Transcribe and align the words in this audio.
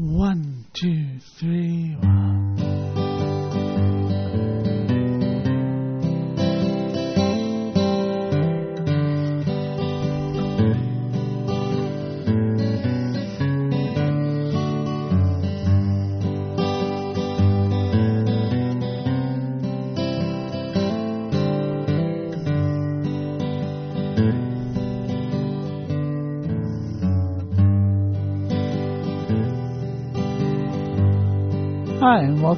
One, 0.00 0.64
two, 0.80 1.18
three, 1.40 1.96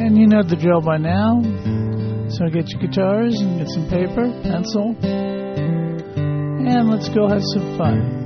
And 0.00 0.18
you 0.18 0.26
know 0.26 0.42
the 0.42 0.56
drill 0.56 0.80
by 0.80 0.96
now. 0.96 1.40
So 2.28 2.48
get 2.48 2.68
your 2.70 2.80
guitars 2.80 3.40
and 3.40 3.60
get 3.60 3.68
some 3.68 3.88
paper, 3.88 4.32
pencil, 4.42 4.96
and 6.66 6.90
let's 6.90 7.08
go 7.08 7.28
have 7.28 7.44
some 7.54 7.78
fun. 7.78 8.21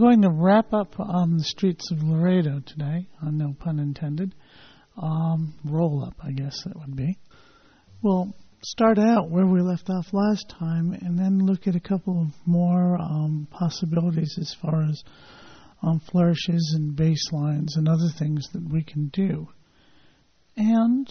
Going 0.00 0.22
to 0.22 0.30
wrap 0.30 0.72
up 0.72 0.98
on 0.98 1.36
the 1.36 1.44
streets 1.44 1.90
of 1.92 2.02
Laredo 2.02 2.62
today, 2.64 3.06
uh, 3.20 3.30
no 3.30 3.52
pun 3.52 3.78
intended. 3.78 4.34
Um, 4.96 5.52
roll 5.62 6.02
up, 6.02 6.14
I 6.24 6.30
guess 6.30 6.56
that 6.64 6.74
would 6.74 6.96
be. 6.96 7.18
We'll 8.00 8.34
start 8.62 8.98
out 8.98 9.28
where 9.28 9.44
we 9.44 9.60
left 9.60 9.90
off 9.90 10.06
last 10.14 10.48
time 10.58 10.92
and 10.94 11.18
then 11.18 11.44
look 11.44 11.66
at 11.66 11.76
a 11.76 11.80
couple 11.80 12.22
of 12.22 12.28
more 12.46 12.96
um, 12.98 13.46
possibilities 13.50 14.38
as 14.40 14.56
far 14.62 14.84
as 14.84 15.04
um, 15.82 16.00
flourishes 16.10 16.72
and 16.74 16.96
basslines 16.96 17.76
and 17.76 17.86
other 17.86 18.08
things 18.18 18.48
that 18.54 18.72
we 18.72 18.82
can 18.82 19.08
do. 19.08 19.48
And, 20.56 21.06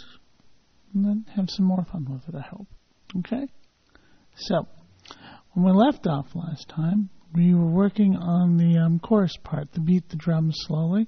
and 0.95 1.05
then 1.05 1.25
have 1.35 1.51
some 1.51 1.67
more 1.67 1.85
fun 1.91 2.07
with 2.11 2.27
it, 2.27 2.35
I 2.35 2.47
hope. 2.49 2.67
Okay? 3.19 3.47
So, 4.35 4.67
when 5.53 5.65
we 5.67 5.73
left 5.73 6.07
off 6.07 6.33
last 6.33 6.67
time, 6.69 7.11
we 7.33 7.53
were 7.53 7.69
working 7.69 8.15
on 8.15 8.57
the 8.57 8.79
um, 8.79 8.99
chorus 8.99 9.35
part, 9.43 9.71
the 9.73 9.81
beat 9.81 10.09
the 10.09 10.15
drums 10.15 10.55
slowly, 10.67 11.07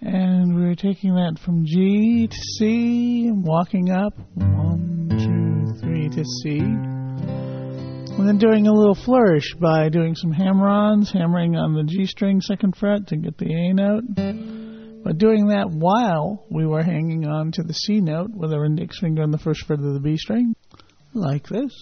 and 0.00 0.54
we 0.54 0.62
were 0.62 0.74
taking 0.74 1.14
that 1.14 1.38
from 1.44 1.64
G 1.66 2.28
to 2.28 2.36
C, 2.58 3.26
and 3.28 3.44
walking 3.44 3.90
up 3.90 4.14
one, 4.34 5.08
two, 5.10 5.80
three 5.80 6.08
to 6.08 6.24
C, 6.42 6.58
and 6.58 8.28
then 8.28 8.38
doing 8.38 8.66
a 8.66 8.72
little 8.72 8.94
flourish 8.94 9.54
by 9.54 9.88
doing 9.88 10.14
some 10.14 10.32
hammer-ons, 10.32 11.10
hammering 11.10 11.56
on 11.56 11.74
the 11.74 11.84
G 11.84 12.06
string 12.06 12.40
second 12.40 12.76
fret 12.76 13.08
to 13.08 13.16
get 13.16 13.38
the 13.38 13.52
A 13.52 13.72
note. 13.72 14.04
But 15.02 15.16
doing 15.16 15.48
that 15.48 15.70
while 15.70 16.44
we 16.50 16.66
were 16.66 16.82
hanging 16.82 17.26
on 17.26 17.52
to 17.52 17.62
the 17.62 17.72
C 17.72 18.00
note 18.00 18.30
with 18.34 18.52
our 18.52 18.66
index 18.66 19.00
finger 19.00 19.22
on 19.22 19.30
the 19.30 19.38
first 19.38 19.66
fret 19.66 19.78
of 19.78 19.94
the 19.94 20.00
B 20.00 20.16
string, 20.16 20.54
like 21.14 21.48
this 21.48 21.72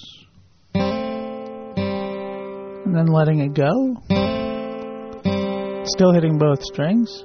and 2.89 2.97
then 2.97 3.07
letting 3.07 3.41
it 3.41 3.53
go. 3.53 3.71
Still 5.85 6.13
hitting 6.15 6.39
both 6.39 6.63
strings. 6.63 7.25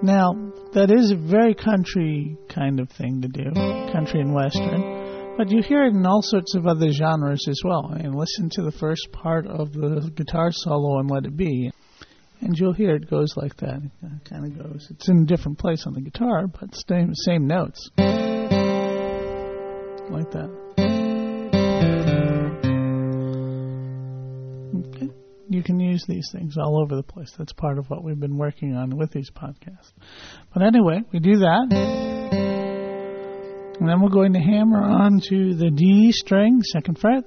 Now, 0.00 0.32
that 0.74 0.92
is 0.96 1.10
a 1.10 1.16
very 1.16 1.54
country 1.56 2.36
kind 2.48 2.78
of 2.78 2.88
thing 2.90 3.22
to 3.22 3.28
do, 3.28 3.50
country 3.92 4.20
and 4.20 4.32
western, 4.32 5.34
but 5.36 5.50
you 5.50 5.60
hear 5.60 5.86
it 5.86 5.94
in 5.94 6.06
all 6.06 6.22
sorts 6.22 6.54
of 6.54 6.68
other 6.68 6.92
genres 6.92 7.44
as 7.48 7.60
well. 7.64 7.88
And 7.88 8.14
listen 8.14 8.48
to 8.50 8.62
the 8.62 8.70
first 8.70 9.10
part 9.10 9.48
of 9.48 9.72
the 9.72 10.12
guitar 10.14 10.50
solo 10.52 11.00
and 11.00 11.10
let 11.10 11.24
it 11.24 11.36
be. 11.36 11.72
And 12.42 12.56
you'll 12.56 12.74
hear 12.74 12.94
it 12.94 13.10
goes 13.10 13.34
like 13.36 13.56
that. 13.56 13.82
It 14.04 14.30
kind 14.30 14.46
of 14.46 14.56
goes. 14.56 14.86
It's 14.88 15.08
in 15.08 15.22
a 15.22 15.26
different 15.26 15.58
place 15.58 15.84
on 15.84 15.94
the 15.94 16.00
guitar, 16.00 16.46
but 16.46 16.76
same, 16.88 17.12
same 17.12 17.48
notes. 17.48 17.90
Like 20.10 20.30
that. 20.30 20.67
You 25.50 25.62
can 25.62 25.80
use 25.80 26.04
these 26.06 26.28
things 26.32 26.56
all 26.58 26.80
over 26.82 26.94
the 26.94 27.02
place. 27.02 27.32
That's 27.38 27.52
part 27.52 27.78
of 27.78 27.88
what 27.88 28.04
we've 28.04 28.20
been 28.20 28.36
working 28.36 28.74
on 28.74 28.96
with 28.96 29.10
these 29.12 29.30
podcasts. 29.30 29.92
But 30.52 30.62
anyway, 30.62 31.02
we 31.12 31.20
do 31.20 31.36
that. 31.38 31.68
And 33.80 33.88
then 33.88 34.02
we're 34.02 34.10
going 34.10 34.32
to 34.34 34.40
hammer 34.40 34.82
on 34.82 35.20
to 35.28 35.54
the 35.54 35.70
D 35.70 36.10
string, 36.12 36.62
second 36.62 36.98
fret. 36.98 37.24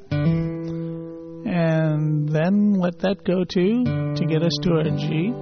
And 1.44 2.30
then 2.30 2.74
let 2.74 3.00
that 3.00 3.24
go 3.26 3.44
to 3.44 3.84
to 4.16 4.26
get 4.26 4.44
us 4.44 4.58
to 4.64 4.74
our 4.74 4.84
G. 4.84 5.34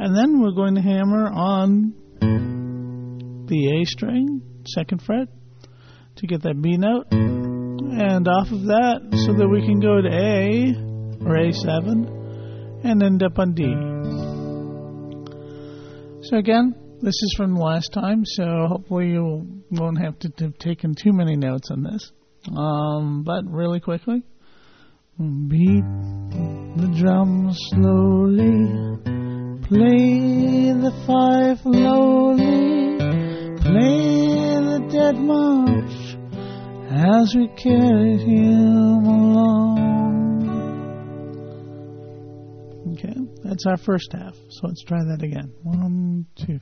And 0.00 0.14
then 0.16 0.40
we're 0.40 0.52
going 0.52 0.76
to 0.76 0.80
hammer 0.80 1.28
on 1.28 1.94
the 3.48 3.80
A 3.80 3.84
string, 3.84 4.42
second 4.66 5.02
fret, 5.02 5.28
to 6.16 6.26
get 6.26 6.42
that 6.42 6.62
B 6.62 6.76
note. 6.76 7.37
And 8.00 8.28
off 8.28 8.52
of 8.52 8.62
that, 8.66 9.00
so 9.26 9.32
that 9.32 9.48
we 9.48 9.60
can 9.66 9.80
go 9.80 10.00
to 10.00 10.08
A 10.08 10.72
or 11.26 11.34
A7 11.36 12.84
and 12.84 13.02
end 13.02 13.24
up 13.24 13.40
on 13.40 13.54
D. 13.54 13.64
So 16.28 16.36
again, 16.36 16.76
this 17.02 17.14
is 17.14 17.34
from 17.36 17.56
last 17.56 17.92
time, 17.92 18.24
so 18.24 18.66
hopefully 18.68 19.08
you 19.08 19.62
won't 19.72 19.98
have 19.98 20.16
to 20.20 20.32
have 20.38 20.56
taken 20.58 20.94
too 20.94 21.12
many 21.12 21.34
notes 21.34 21.72
on 21.72 21.82
this. 21.82 22.12
Um, 22.56 23.24
but 23.24 23.44
really 23.50 23.80
quickly, 23.80 24.22
beat 25.18 25.84
the 26.76 26.94
drum 27.00 27.50
slowly, 27.52 28.68
play 29.66 30.72
the 30.72 30.92
fife 31.04 31.64
lowly, 31.64 32.98
play 33.58 34.54
the 34.70 34.88
dead 34.88 35.16
march 35.16 35.97
as 36.90 37.34
we 37.36 37.48
carried 37.48 38.20
him 38.20 39.04
along. 39.04 39.88
Okay, 42.92 43.14
that's 43.44 43.66
our 43.66 43.76
first 43.76 44.10
half. 44.12 44.34
So 44.34 44.68
let's 44.68 44.82
try 44.84 44.98
that 44.98 45.22
again. 45.22 45.52
One, 45.62 46.26
two. 46.34 46.58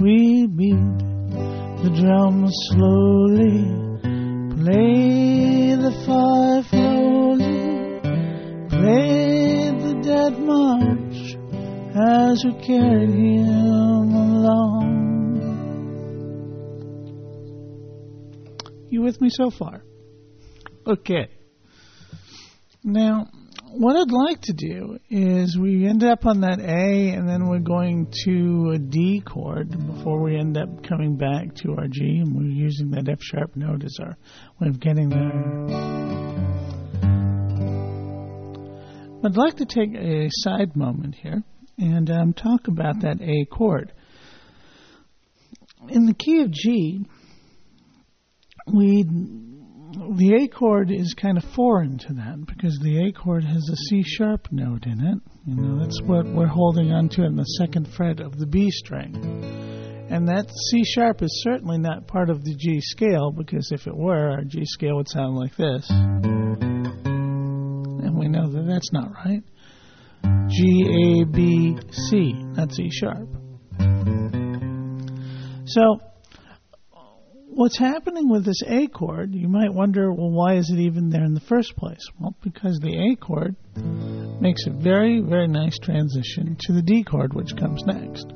We 0.00 0.46
beat 0.46 0.98
the 1.82 1.90
drums 2.00 2.52
slowly, 2.70 3.64
play 4.56 5.76
the 5.76 5.92
fife 6.06 6.70
slowly, 6.70 8.00
play 8.70 9.70
the 9.78 9.94
dead 10.02 10.38
march 10.40 11.36
as 11.94 12.44
we 12.44 12.52
carried 12.66 13.10
him 13.10 14.14
along. 14.14 14.75
With 19.06 19.20
me 19.20 19.30
so 19.30 19.50
far? 19.50 19.82
Okay. 20.84 21.28
Now, 22.82 23.28
what 23.70 23.96
I'd 23.96 24.10
like 24.10 24.40
to 24.42 24.52
do 24.52 24.98
is 25.08 25.56
we 25.56 25.86
end 25.86 26.02
up 26.02 26.26
on 26.26 26.40
that 26.40 26.58
A 26.60 27.10
and 27.14 27.28
then 27.28 27.48
we're 27.48 27.60
going 27.60 28.12
to 28.24 28.72
a 28.74 28.78
D 28.78 29.22
chord 29.24 29.70
before 29.70 30.20
we 30.20 30.36
end 30.36 30.56
up 30.56 30.82
coming 30.84 31.16
back 31.16 31.54
to 31.62 31.76
our 31.76 31.86
G 31.88 32.20
and 32.20 32.34
we're 32.34 32.50
using 32.50 32.90
that 32.90 33.08
F 33.08 33.18
sharp 33.20 33.54
note 33.54 33.84
as 33.84 33.96
our 34.00 34.16
way 34.60 34.68
of 34.68 34.80
getting 34.80 35.08
there. 35.08 35.86
I'd 39.24 39.36
like 39.36 39.56
to 39.56 39.66
take 39.66 39.94
a 39.94 40.28
side 40.30 40.76
moment 40.76 41.14
here 41.14 41.42
and 41.78 42.10
um, 42.10 42.32
talk 42.32 42.68
about 42.68 43.00
that 43.02 43.20
A 43.20 43.44
chord. 43.46 43.92
In 45.88 46.06
the 46.06 46.14
key 46.14 46.42
of 46.42 46.50
G, 46.50 47.06
we 48.72 49.04
the 49.04 50.42
A 50.42 50.48
chord 50.48 50.90
is 50.90 51.14
kind 51.14 51.38
of 51.38 51.44
foreign 51.54 51.98
to 51.98 52.12
that 52.14 52.44
because 52.46 52.78
the 52.82 53.06
A 53.06 53.12
chord 53.12 53.44
has 53.44 53.68
a 53.72 53.76
C 53.88 54.02
sharp 54.02 54.48
note 54.50 54.84
in 54.84 55.00
it. 55.00 55.18
You 55.46 55.54
know, 55.54 55.78
that's 55.78 56.02
what 56.02 56.26
we're 56.26 56.46
holding 56.46 56.92
onto 56.92 57.22
in 57.22 57.36
the 57.36 57.44
second 57.44 57.88
fret 57.88 58.20
of 58.20 58.36
the 58.36 58.46
B 58.46 58.70
string. 58.70 59.14
And 60.10 60.28
that 60.28 60.50
C 60.70 60.84
sharp 60.84 61.22
is 61.22 61.42
certainly 61.42 61.78
not 61.78 62.06
part 62.06 62.30
of 62.30 62.44
the 62.44 62.54
G 62.54 62.80
scale 62.80 63.32
because 63.32 63.72
if 63.72 63.86
it 63.86 63.96
were, 63.96 64.32
our 64.32 64.44
G 64.44 64.64
scale 64.64 64.96
would 64.96 65.08
sound 65.08 65.36
like 65.36 65.56
this. 65.56 65.86
And 65.90 66.98
we 68.18 68.28
know 68.28 68.50
that 68.50 68.66
that's 68.68 68.92
not 68.92 69.12
right. 69.24 69.42
G, 70.48 71.22
A, 71.22 71.24
B, 71.24 71.78
C, 71.90 72.34
that's 72.54 72.76
C 72.76 72.90
sharp. 72.90 73.28
So, 75.66 76.00
what's 77.56 77.78
happening 77.78 78.28
with 78.28 78.44
this 78.44 78.62
A 78.66 78.86
chord, 78.86 79.34
you 79.34 79.48
might 79.48 79.72
wonder, 79.72 80.12
well, 80.12 80.30
why 80.30 80.56
is 80.56 80.70
it 80.70 80.78
even 80.78 81.08
there 81.08 81.24
in 81.24 81.32
the 81.32 81.40
first 81.40 81.74
place? 81.74 82.06
Well, 82.20 82.36
because 82.42 82.78
the 82.80 83.12
A 83.12 83.16
chord 83.16 83.56
makes 84.42 84.66
a 84.66 84.70
very, 84.70 85.22
very 85.22 85.48
nice 85.48 85.78
transition 85.78 86.58
to 86.60 86.74
the 86.74 86.82
D 86.82 87.02
chord, 87.02 87.32
which 87.32 87.56
comes 87.56 87.82
next. 87.86 88.26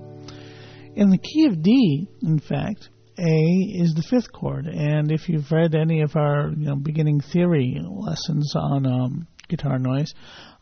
In 0.95 1.11
the 1.11 1.19
key 1.19 1.47
of 1.47 1.63
D, 1.63 2.09
in 2.23 2.39
fact, 2.39 2.89
A 3.19 3.83
is 3.83 3.93
the 3.95 4.07
fifth 4.09 4.33
chord, 4.33 4.67
and 4.67 5.13
if 5.13 5.29
you've 5.29 5.53
read 5.53 5.75
any 5.75 6.01
of 6.01 6.17
our 6.17 6.51
you 6.57 6.69
know, 6.69 6.77
beginning 6.77 7.21
theory 7.21 7.79
lessons 7.79 8.55
on 8.57 8.87
um, 8.87 9.29
guitar 9.49 9.79
noise, 9.79 10.15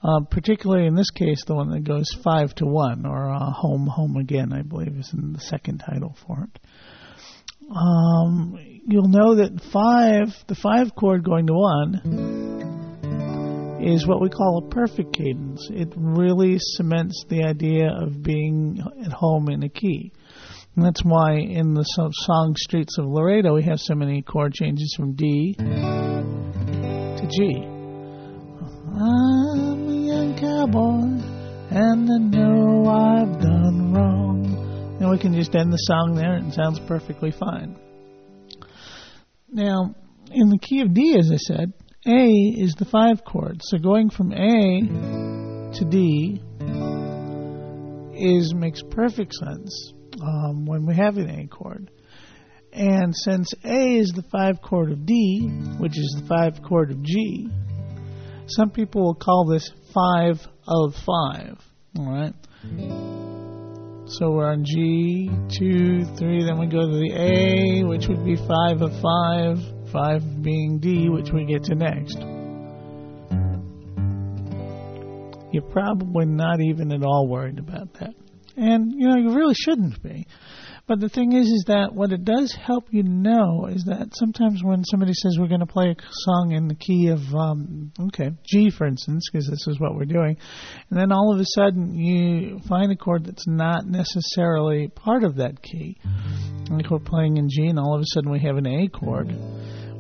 uh, 0.03 0.25
particularly 0.33 0.87
in 0.89 0.97
this 0.97 1.11
case, 1.11 1.45
the 1.47 1.55
one 1.55 1.71
that 1.71 1.85
goes 1.85 2.09
five 2.25 2.53
to 2.57 2.67
one, 2.67 3.07
or 3.07 3.31
uh, 3.31 3.53
home, 3.53 3.87
home 3.87 4.17
again, 4.17 4.53
I 4.53 4.63
believe 4.63 4.97
is 4.97 5.13
in 5.13 5.33
the 5.33 5.41
second 5.41 5.79
title 5.79 6.17
for 6.27 6.43
it. 6.53 6.61
Um, 7.75 8.59
you'll 8.87 9.09
know 9.09 9.37
that 9.37 9.61
five, 9.73 10.35
the 10.47 10.55
five 10.55 10.95
chord 10.95 11.25
going 11.25 11.47
to 11.49 11.55
one, 11.55 12.29
is 13.83 14.07
what 14.07 14.21
we 14.21 14.29
call 14.29 14.65
a 14.65 14.69
perfect 14.71 15.13
cadence. 15.13 15.69
It 15.71 15.93
really 15.97 16.59
cements 16.59 17.25
the 17.29 17.45
idea 17.45 17.91
of 17.91 18.23
being 18.23 18.81
at 19.05 19.13
home 19.13 19.49
in 19.49 19.63
a 19.63 19.69
key. 19.69 20.13
And 20.75 20.85
that's 20.85 21.03
why 21.05 21.35
in 21.39 21.75
the 21.75 21.83
song 21.83 22.55
Streets 22.57 22.99
of 22.99 23.07
Laredo 23.07 23.55
we 23.55 23.65
have 23.65 23.81
so 23.81 23.95
many 23.95 24.23
chord 24.23 24.55
changes 24.55 24.95
from 24.97 25.15
D 25.15 25.55
to 25.59 27.29
G. 27.29 27.65
I'm 28.95 29.89
a 29.89 29.93
young 29.93 30.37
cowboy 30.39 31.21
and 31.71 32.11
I 32.11 32.19
know 32.19 32.87
I've 32.87 33.41
done. 33.41 33.48
We 35.11 35.19
can 35.19 35.35
just 35.35 35.55
end 35.55 35.73
the 35.73 35.77
song 35.77 36.15
there 36.15 36.35
and 36.35 36.49
it 36.49 36.55
sounds 36.55 36.81
perfectly 36.81 37.31
fine. 37.31 37.77
Now, 39.51 39.95
in 40.31 40.51
the 40.51 40.59
key 40.59 40.83
of 40.83 40.93
D, 40.93 41.17
as 41.19 41.31
I 41.33 41.37
said, 41.37 41.73
A 42.07 42.27
is 42.29 42.75
the 42.79 42.85
five 42.85 43.25
chord. 43.25 43.61
So 43.63 43.79
going 43.79 44.11
from 44.11 44.33
A 44.33 45.73
to 45.73 45.85
D 45.85 46.43
is 48.15 48.53
makes 48.55 48.83
perfect 48.91 49.33
sense 49.35 49.93
um, 50.21 50.67
when 50.67 50.85
we 50.87 50.95
have 50.95 51.17
an 51.17 51.31
A 51.31 51.47
chord. 51.47 51.91
And 52.73 53.15
since 53.17 53.53
A 53.65 53.99
is 53.99 54.13
the 54.15 54.25
five 54.31 54.61
chord 54.63 54.93
of 54.93 55.07
D, 55.07 55.49
which 55.79 55.97
is 55.97 56.17
the 56.21 56.27
five 56.27 56.63
chord 56.63 56.91
of 56.91 57.03
G, 57.03 57.49
some 58.47 58.71
people 58.71 59.03
will 59.05 59.15
call 59.15 59.47
this 59.47 59.71
five 59.95 60.47
of 60.67 60.95
five. 60.95 61.59
All 61.99 62.13
right. 62.13 63.18
So 64.11 64.31
we're 64.31 64.51
on 64.51 64.65
G, 64.65 65.31
two, 65.51 66.07
three, 66.17 66.43
then 66.43 66.59
we 66.59 66.67
go 66.67 66.81
to 66.81 66.97
the 66.97 67.13
A, 67.15 67.85
which 67.85 68.09
would 68.09 68.25
be 68.25 68.37
five 68.37 68.81
of 68.81 68.91
five, 69.03 69.59
five 69.93 70.43
being 70.43 70.79
D, 70.81 71.11
which 71.11 71.31
we 71.31 71.45
get 71.45 71.65
to 71.65 71.75
next. 71.75 72.17
You're 75.53 75.71
probably 75.71 76.25
not 76.25 76.63
even 76.63 76.91
at 76.91 77.03
all 77.03 77.29
worried 77.29 77.59
about 77.59 77.93
that. 78.01 78.15
And, 78.57 78.93
you 78.97 79.09
know, 79.09 79.17
you 79.17 79.37
really 79.37 79.55
shouldn't 79.55 80.03
be. 80.03 80.27
But 80.89 81.01
the 81.01 81.11
thing 81.11 81.35
is, 81.35 81.47
is 81.47 81.65
that 81.67 81.95
what 81.95 82.13
it 82.13 82.25
does 82.25 82.55
help 82.55 82.87
you 82.91 83.03
know 83.03 83.67
is 83.67 83.85
that 83.85 84.09
sometimes 84.15 84.65
when 84.65 84.85
somebody 84.85 85.13
says 85.13 85.37
we're 85.39 85.47
going 85.47 85.61
to 85.61 85.67
play 85.67 85.91
a 85.91 86.03
song 86.11 86.53
in 86.53 86.67
the 86.67 86.75
key 86.75 87.09
of, 87.09 87.21
um, 87.35 87.93
okay, 88.07 88.31
G, 88.47 88.71
for 88.71 88.87
instance, 88.87 89.29
because 89.31 89.47
this 89.47 89.67
is 89.69 89.79
what 89.79 89.95
we're 89.95 90.07
doing, 90.07 90.39
and 90.89 90.99
then 90.99 91.13
all 91.13 91.35
of 91.35 91.41
a 91.41 91.45
sudden 91.45 91.95
you 91.95 92.59
find 92.67 92.91
a 92.91 92.97
chord 92.97 93.27
that's 93.27 93.47
not 93.47 93.87
necessarily 93.87 94.89
part 94.89 95.25
of 95.25 95.37
that 95.37 95.63
key, 95.63 95.99
like 96.71 96.91
we're 96.91 97.01
playing 97.01 97.37
in 97.37 97.51
G, 97.51 97.67
and 97.67 97.79
all 97.79 97.95
of 97.95 98.01
a 98.01 98.07
sudden 98.07 98.31
we 98.31 98.41
have 98.41 98.57
an 98.57 98.67
A 98.67 98.89
chord. 98.89 99.29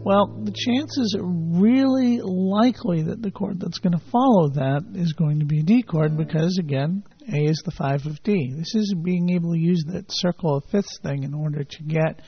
Well, 0.04 0.40
the 0.42 0.52
chances 0.52 1.14
are 1.18 1.26
really 1.26 2.20
likely 2.22 3.02
that 3.02 3.20
the 3.20 3.30
chord 3.30 3.60
that's 3.60 3.78
going 3.78 3.92
to 3.92 4.04
follow 4.10 4.48
that 4.54 4.84
is 4.94 5.12
going 5.12 5.40
to 5.40 5.44
be 5.44 5.60
a 5.60 5.64
D 5.64 5.82
chord 5.82 6.16
because, 6.16 6.56
again, 6.58 7.02
A 7.28 7.36
is 7.36 7.62
the 7.64 7.70
5 7.70 8.06
of 8.06 8.22
D. 8.22 8.52
This 8.56 8.74
is 8.74 8.94
being 9.02 9.30
able 9.30 9.52
to 9.52 9.58
use 9.58 9.84
that 9.88 10.06
circle 10.08 10.56
of 10.56 10.64
fifths 10.70 10.98
thing 11.02 11.24
in 11.24 11.34
order 11.34 11.64
to 11.64 11.82
get 11.82 12.20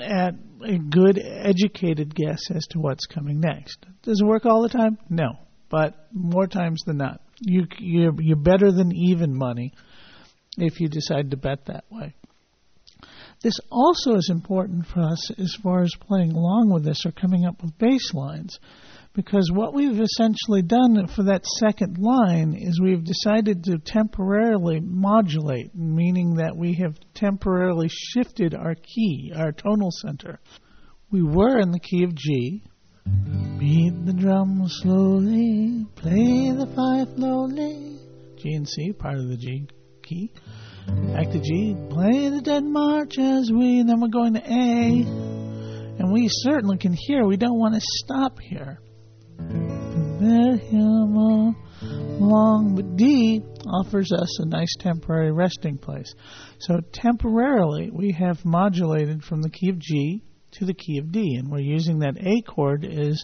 at 0.00 0.34
a 0.64 0.78
good 0.78 1.18
educated 1.18 2.14
guess 2.14 2.40
as 2.50 2.64
to 2.70 2.78
what's 2.78 3.06
coming 3.06 3.40
next. 3.40 3.84
Does 4.02 4.20
it 4.20 4.26
work 4.26 4.46
all 4.46 4.62
the 4.62 4.68
time? 4.68 4.98
No, 5.08 5.38
but 5.70 6.08
more 6.12 6.46
times 6.46 6.82
than 6.86 6.98
not. 6.98 7.20
You, 7.40 7.66
you're, 7.78 8.14
you're 8.18 8.36
better 8.36 8.70
than 8.70 8.92
even 8.94 9.36
money 9.36 9.72
if 10.56 10.80
you 10.80 10.88
decide 10.88 11.30
to 11.30 11.36
bet 11.36 11.66
that 11.66 11.84
way. 11.90 12.14
This 13.42 13.58
also 13.70 14.14
is 14.14 14.30
important 14.30 14.86
for 14.86 15.00
us 15.00 15.30
as 15.38 15.54
far 15.62 15.82
as 15.82 15.92
playing 16.08 16.32
along 16.32 16.70
with 16.72 16.84
this 16.84 17.04
or 17.04 17.12
coming 17.12 17.44
up 17.44 17.62
with 17.62 17.76
bass 17.78 18.14
lines. 18.14 18.58
Because 19.14 19.48
what 19.52 19.72
we've 19.72 20.00
essentially 20.00 20.62
done 20.62 21.06
for 21.06 21.22
that 21.24 21.46
second 21.46 21.98
line 21.98 22.56
is 22.58 22.80
we've 22.80 23.04
decided 23.04 23.62
to 23.64 23.78
temporarily 23.78 24.80
modulate, 24.80 25.72
meaning 25.72 26.34
that 26.34 26.56
we 26.56 26.74
have 26.82 26.98
temporarily 27.14 27.88
shifted 27.88 28.54
our 28.54 28.74
key, 28.74 29.32
our 29.36 29.52
tonal 29.52 29.92
center. 29.92 30.40
We 31.12 31.22
were 31.22 31.60
in 31.60 31.70
the 31.70 31.78
key 31.78 32.02
of 32.02 32.14
G. 32.16 32.64
Beat 33.58 34.04
the 34.04 34.14
drum 34.14 34.64
slowly, 34.66 35.86
play 35.94 36.50
the 36.50 36.66
fife 36.74 37.14
slowly. 37.16 38.00
G 38.36 38.54
and 38.54 38.68
C, 38.68 38.92
part 38.92 39.18
of 39.18 39.28
the 39.28 39.36
G 39.36 39.68
key. 40.02 40.32
Back 40.86 41.30
to 41.30 41.40
G. 41.40 41.76
Play 41.88 42.28
the 42.30 42.42
Dead 42.42 42.64
March 42.64 43.18
as 43.18 43.50
we, 43.52 43.80
and 43.80 43.88
then 43.88 44.00
we're 44.00 44.08
going 44.08 44.34
to 44.34 44.40
A. 44.40 45.04
And 45.98 46.12
we 46.12 46.26
certainly 46.28 46.78
can 46.78 46.94
hear. 46.98 47.24
We 47.24 47.36
don't 47.36 47.58
want 47.58 47.74
to 47.74 47.80
stop 47.80 48.38
here. 48.40 48.80
Let 49.38 50.60
him 50.60 51.16
along. 51.16 52.74
But 52.76 52.96
D 52.96 53.42
offers 53.66 54.10
us 54.12 54.40
a 54.40 54.46
nice 54.46 54.74
temporary 54.78 55.32
resting 55.32 55.78
place. 55.78 56.12
So 56.58 56.80
temporarily, 56.92 57.90
we 57.92 58.12
have 58.12 58.44
modulated 58.44 59.22
from 59.24 59.42
the 59.42 59.50
key 59.50 59.70
of 59.70 59.78
G 59.78 60.22
to 60.52 60.64
the 60.64 60.74
key 60.74 60.98
of 60.98 61.10
D, 61.10 61.36
and 61.38 61.50
we're 61.50 61.58
using 61.58 62.00
that 62.00 62.16
A 62.18 62.42
chord 62.42 62.84
as 62.84 63.22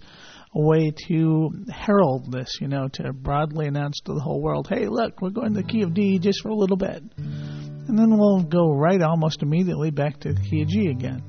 a 0.55 0.61
way 0.61 0.93
to 1.07 1.51
herald 1.71 2.33
this, 2.33 2.59
you 2.61 2.67
know, 2.67 2.89
to 2.95 3.13
broadly 3.13 3.67
announce 3.67 4.01
to 4.05 4.15
the 4.15 4.21
whole 4.21 4.43
world, 4.43 4.67
hey, 4.69 4.89
look, 4.89 5.21
we're 5.21 5.31
going 5.31 5.55
to 5.55 5.63
the 5.63 5.67
key 5.67 5.83
of 5.83 5.95
D 5.95 6.19
just 6.19 6.43
for 6.43 6.49
a 6.49 6.57
little 6.57 6.77
bit. 6.77 7.03
And 7.17 7.99
then 7.99 8.19
we'll 8.19 8.43
go 8.43 8.73
right 8.73 9.01
almost 9.01 9.43
immediately 9.43 9.91
back 9.91 10.19
to 10.21 10.33
the 10.33 10.41
key 10.41 10.63
of 10.63 10.69
G 10.69 10.89
again 10.89 11.23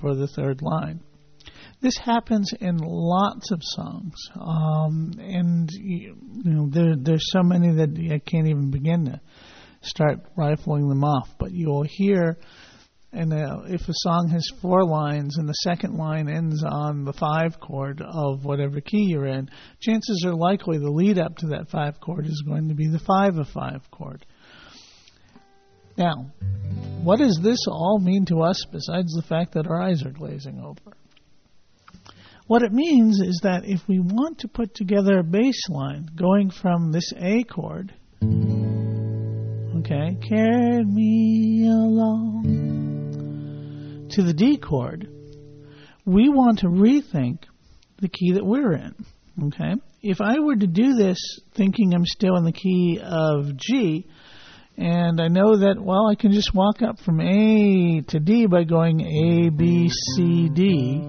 for 0.00 0.14
the 0.14 0.28
third 0.28 0.62
line. 0.62 1.00
This 1.80 1.96
happens 1.96 2.52
in 2.60 2.76
lots 2.78 3.50
of 3.52 3.60
songs, 3.62 4.14
um, 4.34 5.12
and 5.18 5.68
you 5.72 6.14
know 6.44 6.68
there 6.68 6.94
there's 6.96 7.24
so 7.32 7.42
many 7.42 7.72
that 7.76 7.96
I 8.12 8.18
can't 8.18 8.48
even 8.48 8.70
begin 8.70 9.06
to 9.06 9.20
start 9.80 10.18
rifling 10.36 10.88
them 10.88 11.04
off. 11.04 11.28
But 11.38 11.52
you'll 11.52 11.86
hear 11.88 12.36
and 13.12 13.32
uh, 13.32 13.62
if 13.66 13.80
a 13.88 13.92
song 13.92 14.28
has 14.28 14.46
four 14.62 14.84
lines 14.84 15.36
and 15.36 15.48
the 15.48 15.52
second 15.54 15.96
line 15.96 16.28
ends 16.28 16.62
on 16.64 17.04
the 17.04 17.12
five 17.12 17.58
chord 17.58 18.00
of 18.00 18.44
whatever 18.44 18.80
key 18.80 19.06
you're 19.08 19.26
in, 19.26 19.50
chances 19.80 20.24
are 20.24 20.34
likely 20.34 20.78
the 20.78 20.90
lead 20.90 21.18
up 21.18 21.36
to 21.38 21.48
that 21.48 21.70
five 21.70 22.00
chord 22.00 22.26
is 22.26 22.44
going 22.46 22.68
to 22.68 22.74
be 22.74 22.86
the 22.86 23.00
five 23.00 23.36
of 23.36 23.48
five 23.48 23.82
chord. 23.90 24.24
Now, 25.96 26.30
what 27.02 27.18
does 27.18 27.40
this 27.42 27.58
all 27.66 27.98
mean 28.00 28.26
to 28.26 28.42
us 28.42 28.64
besides 28.70 29.12
the 29.12 29.24
fact 29.28 29.54
that 29.54 29.66
our 29.66 29.82
eyes 29.82 30.04
are 30.04 30.12
glazing 30.12 30.60
over? 30.60 30.96
What 32.50 32.62
it 32.64 32.72
means 32.72 33.20
is 33.20 33.38
that 33.44 33.62
if 33.64 33.86
we 33.86 34.00
want 34.00 34.40
to 34.40 34.48
put 34.48 34.74
together 34.74 35.20
a 35.20 35.22
bass 35.22 35.68
line 35.68 36.08
going 36.16 36.50
from 36.50 36.90
this 36.90 37.12
A 37.16 37.44
chord, 37.44 37.94
okay, 39.78 40.16
carried 40.28 40.88
me 40.88 41.68
along 41.68 42.42
to 44.10 44.22
the 44.24 44.34
D 44.34 44.56
chord, 44.56 45.06
we 46.04 46.28
want 46.28 46.58
to 46.58 46.66
rethink 46.66 47.44
the 47.98 48.08
key 48.08 48.32
that 48.32 48.44
we're 48.44 48.72
in. 48.72 48.96
Okay? 49.44 49.76
If 50.02 50.20
I 50.20 50.40
were 50.40 50.56
to 50.56 50.66
do 50.66 50.94
this 50.94 51.20
thinking 51.54 51.94
I'm 51.94 52.04
still 52.04 52.34
in 52.34 52.42
the 52.42 52.50
key 52.50 52.98
of 53.00 53.56
G, 53.58 54.08
and 54.76 55.20
I 55.20 55.28
know 55.28 55.56
that, 55.58 55.76
well, 55.80 56.08
I 56.10 56.16
can 56.16 56.32
just 56.32 56.52
walk 56.52 56.82
up 56.82 56.98
from 56.98 57.20
A 57.20 58.00
to 58.08 58.18
D 58.18 58.46
by 58.46 58.64
going 58.64 59.02
A, 59.02 59.50
B, 59.50 59.88
C, 60.16 60.48
D, 60.48 61.00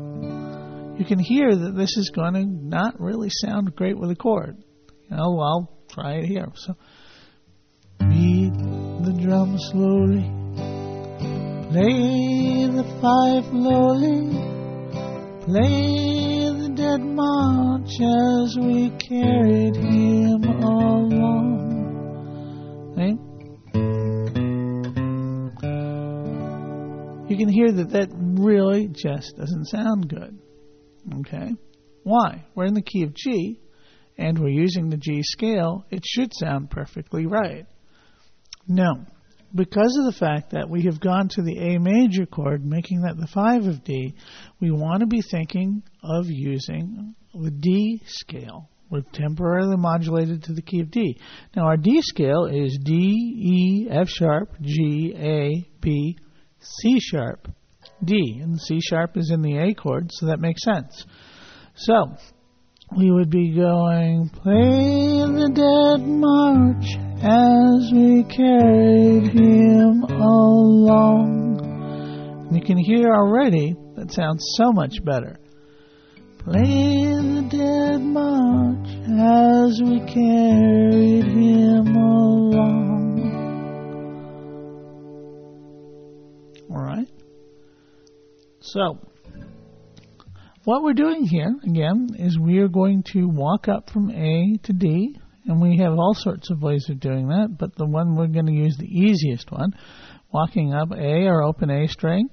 you 1.02 1.06
can 1.06 1.20
hear 1.20 1.54
that 1.54 1.76
this 1.76 1.98
is 1.98 2.12
going 2.16 2.34
to 2.36 2.46
not 2.46 3.00
really 3.00 3.30
sound 3.30 3.76
great 3.76 3.98
with 3.98 4.12
a 4.12 4.16
chord. 4.16 4.56
You 5.10 5.18
know, 5.18 5.40
I'll 5.40 5.78
try 5.90 6.14
it 6.20 6.26
here. 6.26 6.48
So, 6.56 6.76
beat 8.00 8.54
the 8.54 9.20
drum 9.22 9.58
slowly 9.58 10.42
Play 11.72 12.68
the 12.68 12.84
fife 13.00 13.48
lowly, 13.54 14.28
play 15.46 16.52
the 16.52 16.68
dead 16.76 17.00
march 17.00 17.96
as 18.02 18.58
we 18.60 18.90
carried 19.00 19.78
him 19.78 20.44
along. 20.62 21.62
Hey? 22.98 23.16
you 27.30 27.38
can 27.38 27.48
hear 27.48 27.72
that 27.72 27.92
that 27.92 28.10
really 28.12 28.90
just 28.90 29.38
doesn't 29.38 29.68
sound 29.68 30.10
good. 30.10 30.41
Okay? 31.20 31.54
Why? 32.04 32.46
We're 32.56 32.66
in 32.66 32.74
the 32.74 32.82
key 32.82 33.04
of 33.04 33.14
G, 33.14 33.60
and 34.18 34.38
we're 34.40 34.50
using 34.50 34.90
the 34.90 34.98
G 34.98 35.22
scale. 35.24 35.86
It 35.90 36.04
should 36.06 36.32
sound 36.34 36.70
perfectly 36.70 37.26
right. 37.26 37.66
No. 38.68 39.06
Because 39.54 39.98
of 40.00 40.06
the 40.06 40.18
fact 40.18 40.52
that 40.52 40.70
we 40.70 40.84
have 40.84 41.02
gone 41.02 41.28
to 41.30 41.42
the 41.42 41.58
A 41.58 41.80
major 41.80 42.26
chord, 42.26 42.66
making 42.66 43.02
that 43.02 43.18
the 43.18 43.28
5 43.28 43.66
of 43.66 43.84
D, 43.84 44.16
we 44.62 44.72
want 44.72 45.02
to 45.02 45.08
be 45.08 45.22
thinking 45.22 45.84
of 46.02 46.26
using 46.28 47.16
the 47.34 47.52
D 47.52 48.02
scale. 48.06 48.70
We're 48.90 49.02
temporarily 49.14 49.78
modulated 49.78 50.44
to 50.44 50.54
the 50.54 50.62
key 50.62 50.82
of 50.82 50.92
D. 50.92 51.18
Now 51.56 51.64
our 51.64 51.78
D 51.78 52.02
scale 52.02 52.46
is 52.46 52.78
D, 52.84 52.94
E, 52.94 53.88
F 53.90 54.10
sharp, 54.10 54.50
G, 54.62 55.14
A, 55.18 55.68
B, 55.82 56.18
C 56.60 57.00
sharp, 57.00 57.48
D. 58.04 58.40
And 58.42 58.60
C 58.60 58.80
sharp 58.82 59.18
is 59.18 59.32
in 59.32 59.42
the 59.42 59.58
A 59.58 59.74
chord, 59.74 60.12
so 60.12 60.26
that 60.28 60.40
makes 60.40 60.64
sense. 60.64 61.06
So, 61.76 62.16
we 62.98 63.10
would 63.10 63.30
be 63.30 63.56
going, 63.56 64.30
play 64.30 65.22
the 65.22 65.50
dead 65.54 66.06
march 66.06 66.98
as 67.24 67.92
we 67.94 68.24
carried 68.24 69.32
him 69.32 70.04
along. 70.04 71.52
You 72.52 72.62
can 72.62 72.78
hear 72.78 73.14
already 73.14 73.76
that 73.96 74.12
sounds 74.12 74.44
so 74.58 74.74
much 74.74 75.04
better. 75.06 75.38
Play 76.40 77.06
the 77.06 77.48
dead 77.50 78.02
march 78.02 78.88
as 79.08 79.80
we 79.82 80.00
carried 80.12 81.26
him 81.26 81.96
along. 81.96 82.92
All 86.70 86.82
right. 86.84 87.08
So, 88.74 89.00
what 90.64 90.82
we're 90.82 90.94
doing 90.94 91.26
here, 91.26 91.54
again, 91.62 92.08
is 92.18 92.40
we 92.40 92.60
are 92.60 92.70
going 92.70 93.04
to 93.12 93.26
walk 93.26 93.68
up 93.68 93.90
from 93.90 94.10
A 94.12 94.58
to 94.64 94.72
D, 94.72 95.18
and 95.46 95.62
we 95.62 95.78
have 95.80 95.92
all 95.92 96.14
sorts 96.14 96.50
of 96.50 96.62
ways 96.62 96.86
of 96.90 97.02
doing 97.02 97.28
that, 97.28 97.58
but 97.60 97.76
the 97.76 97.86
one 97.86 98.16
we're 98.16 98.28
going 98.28 98.46
to 98.46 98.54
use 98.54 98.78
the 98.78 98.88
easiest 98.88 99.52
one, 99.52 99.74
walking 100.32 100.74
up 100.74 100.94
A, 100.94 101.28
our 101.28 101.44
open 101.44 101.70
A 101.70 101.86
string, 101.90 102.30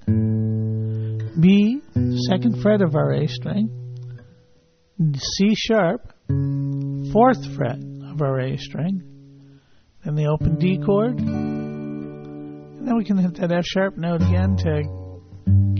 B, 1.41 1.81
second 2.29 2.61
fret 2.61 2.81
of 2.81 2.95
our 2.95 3.11
A 3.11 3.27
string, 3.27 3.69
C 5.13 5.55
sharp, 5.55 6.13
fourth 7.11 7.53
fret 7.57 7.79
of 8.05 8.21
our 8.21 8.39
A 8.39 8.55
string, 8.55 9.59
then 10.05 10.15
the 10.15 10.27
open 10.27 10.57
D 10.57 10.79
chord, 10.85 11.19
and 11.19 12.87
then 12.87 12.95
we 12.95 13.03
can 13.03 13.17
hit 13.17 13.35
that 13.35 13.51
F 13.51 13.65
sharp 13.65 13.97
note 13.97 14.21
again 14.21 14.55
to 14.55 14.98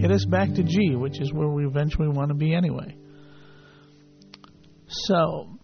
get 0.01 0.11
us 0.11 0.25
back 0.25 0.53
to 0.53 0.63
G, 0.63 0.95
which 0.95 1.19
is 1.19 1.33
where 1.33 1.49
we 1.49 1.65
eventually 1.65 2.07
want 2.07 2.29
to 2.29 2.35
be 2.35 2.53
anyway. 2.53 2.95
So, 4.87 5.59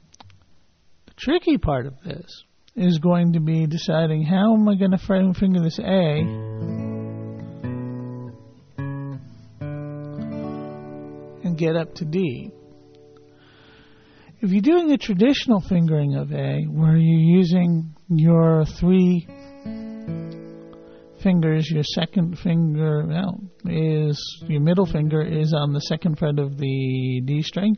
the 1.08 1.14
tricky 1.18 1.58
part 1.58 1.86
of 1.86 1.94
this 2.04 2.44
is 2.76 3.00
going 3.00 3.34
to 3.34 3.40
be 3.40 3.66
deciding 3.66 4.24
how 4.24 4.54
am 4.54 4.68
I 4.68 4.76
going 4.76 4.92
to 4.92 5.34
finger 5.38 5.62
this 5.62 5.80
A 5.80 6.20
and 11.44 11.58
get 11.58 11.76
up 11.76 11.96
to 11.96 12.06
D. 12.06 12.52
If 14.42 14.52
you're 14.52 14.62
doing 14.62 14.92
a 14.92 14.98
traditional 14.98 15.62
fingering 15.62 16.16
of 16.16 16.32
A, 16.32 16.66
where 16.66 16.98
you're 16.98 17.38
using 17.40 17.96
your 18.10 18.66
three 18.80 19.28
fingers, 21.26 21.68
your 21.72 21.84
second 21.84 22.38
finger 22.38 23.04
well, 23.08 23.42
is 23.66 24.16
your 24.48 24.62
middle 24.62 24.86
finger 24.86 25.24
is 25.24 25.56
on 25.56 25.74
the 25.74 25.80
second 25.80 26.20
fret 26.20 26.38
of 26.38 26.56
the 26.60 27.22
D 27.26 27.42
string. 27.42 27.76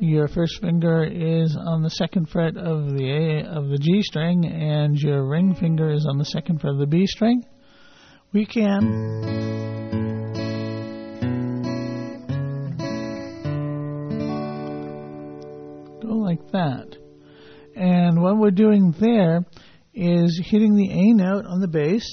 Your 0.00 0.26
first 0.26 0.60
finger 0.60 1.04
is 1.04 1.56
on 1.56 1.82
the 1.82 1.90
second 1.90 2.28
fret 2.28 2.56
of 2.56 2.90
the 2.96 3.08
A 3.08 3.44
of 3.46 3.68
the 3.68 3.78
G 3.78 4.02
string, 4.02 4.46
and 4.46 4.98
your 4.98 5.28
ring 5.28 5.54
finger 5.54 5.92
is 5.92 6.04
on 6.10 6.18
the 6.18 6.24
second 6.24 6.60
fret 6.60 6.72
of 6.72 6.80
the 6.80 6.88
B 6.88 7.06
string. 7.06 7.44
We 8.32 8.44
can 8.46 8.80
go 16.02 16.14
like 16.16 16.50
that. 16.50 16.96
And 17.76 18.20
what 18.20 18.38
we're 18.38 18.50
doing 18.50 18.92
there 18.98 19.46
is 19.94 20.40
hitting 20.44 20.76
the 20.76 20.90
A 20.90 21.14
note 21.14 21.46
on 21.46 21.60
the 21.60 21.68
bass, 21.68 22.04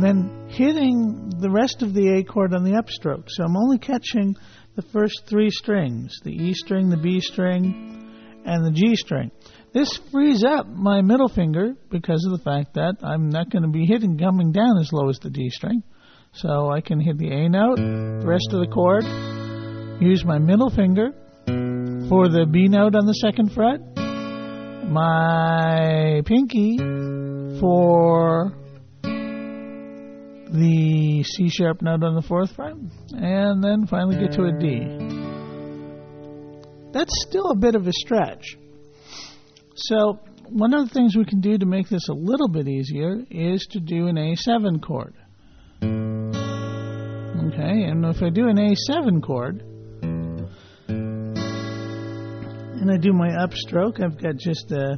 then 0.00 0.48
hitting 0.48 1.30
the 1.38 1.50
rest 1.50 1.82
of 1.82 1.94
the 1.94 2.18
A 2.18 2.24
chord 2.24 2.54
on 2.54 2.64
the 2.64 2.72
upstroke. 2.72 3.24
So 3.28 3.44
I'm 3.44 3.56
only 3.56 3.78
catching 3.78 4.36
the 4.74 4.82
first 4.82 5.22
three 5.28 5.50
strings 5.50 6.18
the 6.22 6.32
E 6.32 6.54
string, 6.54 6.88
the 6.88 6.96
B 6.96 7.20
string, 7.20 8.42
and 8.44 8.64
the 8.64 8.70
G 8.70 8.96
string. 8.96 9.30
This 9.72 9.98
frees 10.10 10.42
up 10.44 10.66
my 10.66 11.02
middle 11.02 11.28
finger 11.28 11.74
because 11.90 12.24
of 12.24 12.38
the 12.38 12.42
fact 12.42 12.74
that 12.74 12.96
I'm 13.02 13.28
not 13.28 13.50
going 13.50 13.62
to 13.62 13.68
be 13.68 13.84
hitting 13.84 14.18
coming 14.18 14.50
down 14.52 14.78
as 14.80 14.92
low 14.92 15.08
as 15.08 15.18
the 15.18 15.30
D 15.30 15.50
string. 15.50 15.82
So 16.32 16.70
I 16.70 16.80
can 16.80 17.00
hit 17.00 17.18
the 17.18 17.30
A 17.30 17.48
note, 17.48 17.76
the 17.76 18.26
rest 18.26 18.48
of 18.52 18.60
the 18.60 18.66
chord, 18.66 19.04
use 20.00 20.24
my 20.24 20.38
middle 20.38 20.70
finger 20.70 21.12
for 22.08 22.28
the 22.28 22.46
B 22.50 22.68
note 22.68 22.94
on 22.94 23.06
the 23.06 23.14
second 23.14 23.52
fret, 23.52 23.80
my 24.86 26.22
pinky 26.24 26.78
for 27.60 28.52
the 30.50 31.22
C 31.24 31.48
sharp 31.50 31.82
note 31.82 32.02
on 32.02 32.14
the 32.14 32.22
fourth 32.22 32.52
fret, 32.54 32.74
and 33.12 33.62
then 33.62 33.86
finally 33.86 34.16
get 34.18 34.32
to 34.32 34.44
a 34.44 34.52
D. 34.52 34.80
That's 36.92 37.12
still 37.28 37.50
a 37.50 37.56
bit 37.56 37.74
of 37.74 37.86
a 37.86 37.92
stretch. 37.92 38.56
So, 39.76 40.18
one 40.48 40.72
of 40.74 40.88
the 40.88 40.94
things 40.94 41.14
we 41.16 41.26
can 41.26 41.40
do 41.40 41.58
to 41.58 41.66
make 41.66 41.88
this 41.88 42.08
a 42.08 42.14
little 42.14 42.48
bit 42.48 42.66
easier 42.66 43.22
is 43.30 43.66
to 43.72 43.80
do 43.80 44.06
an 44.06 44.16
A7 44.16 44.82
chord. 44.82 45.14
Okay, 47.52 47.84
and 47.84 48.04
if 48.04 48.22
I 48.22 48.30
do 48.30 48.48
an 48.48 48.56
A7 48.56 49.22
chord, 49.22 49.62
and 52.80 52.90
I 52.92 52.96
do 52.96 53.12
my 53.12 53.28
upstroke, 53.28 54.00
I've 54.02 54.20
got 54.22 54.36
just 54.36 54.72
uh, 54.72 54.96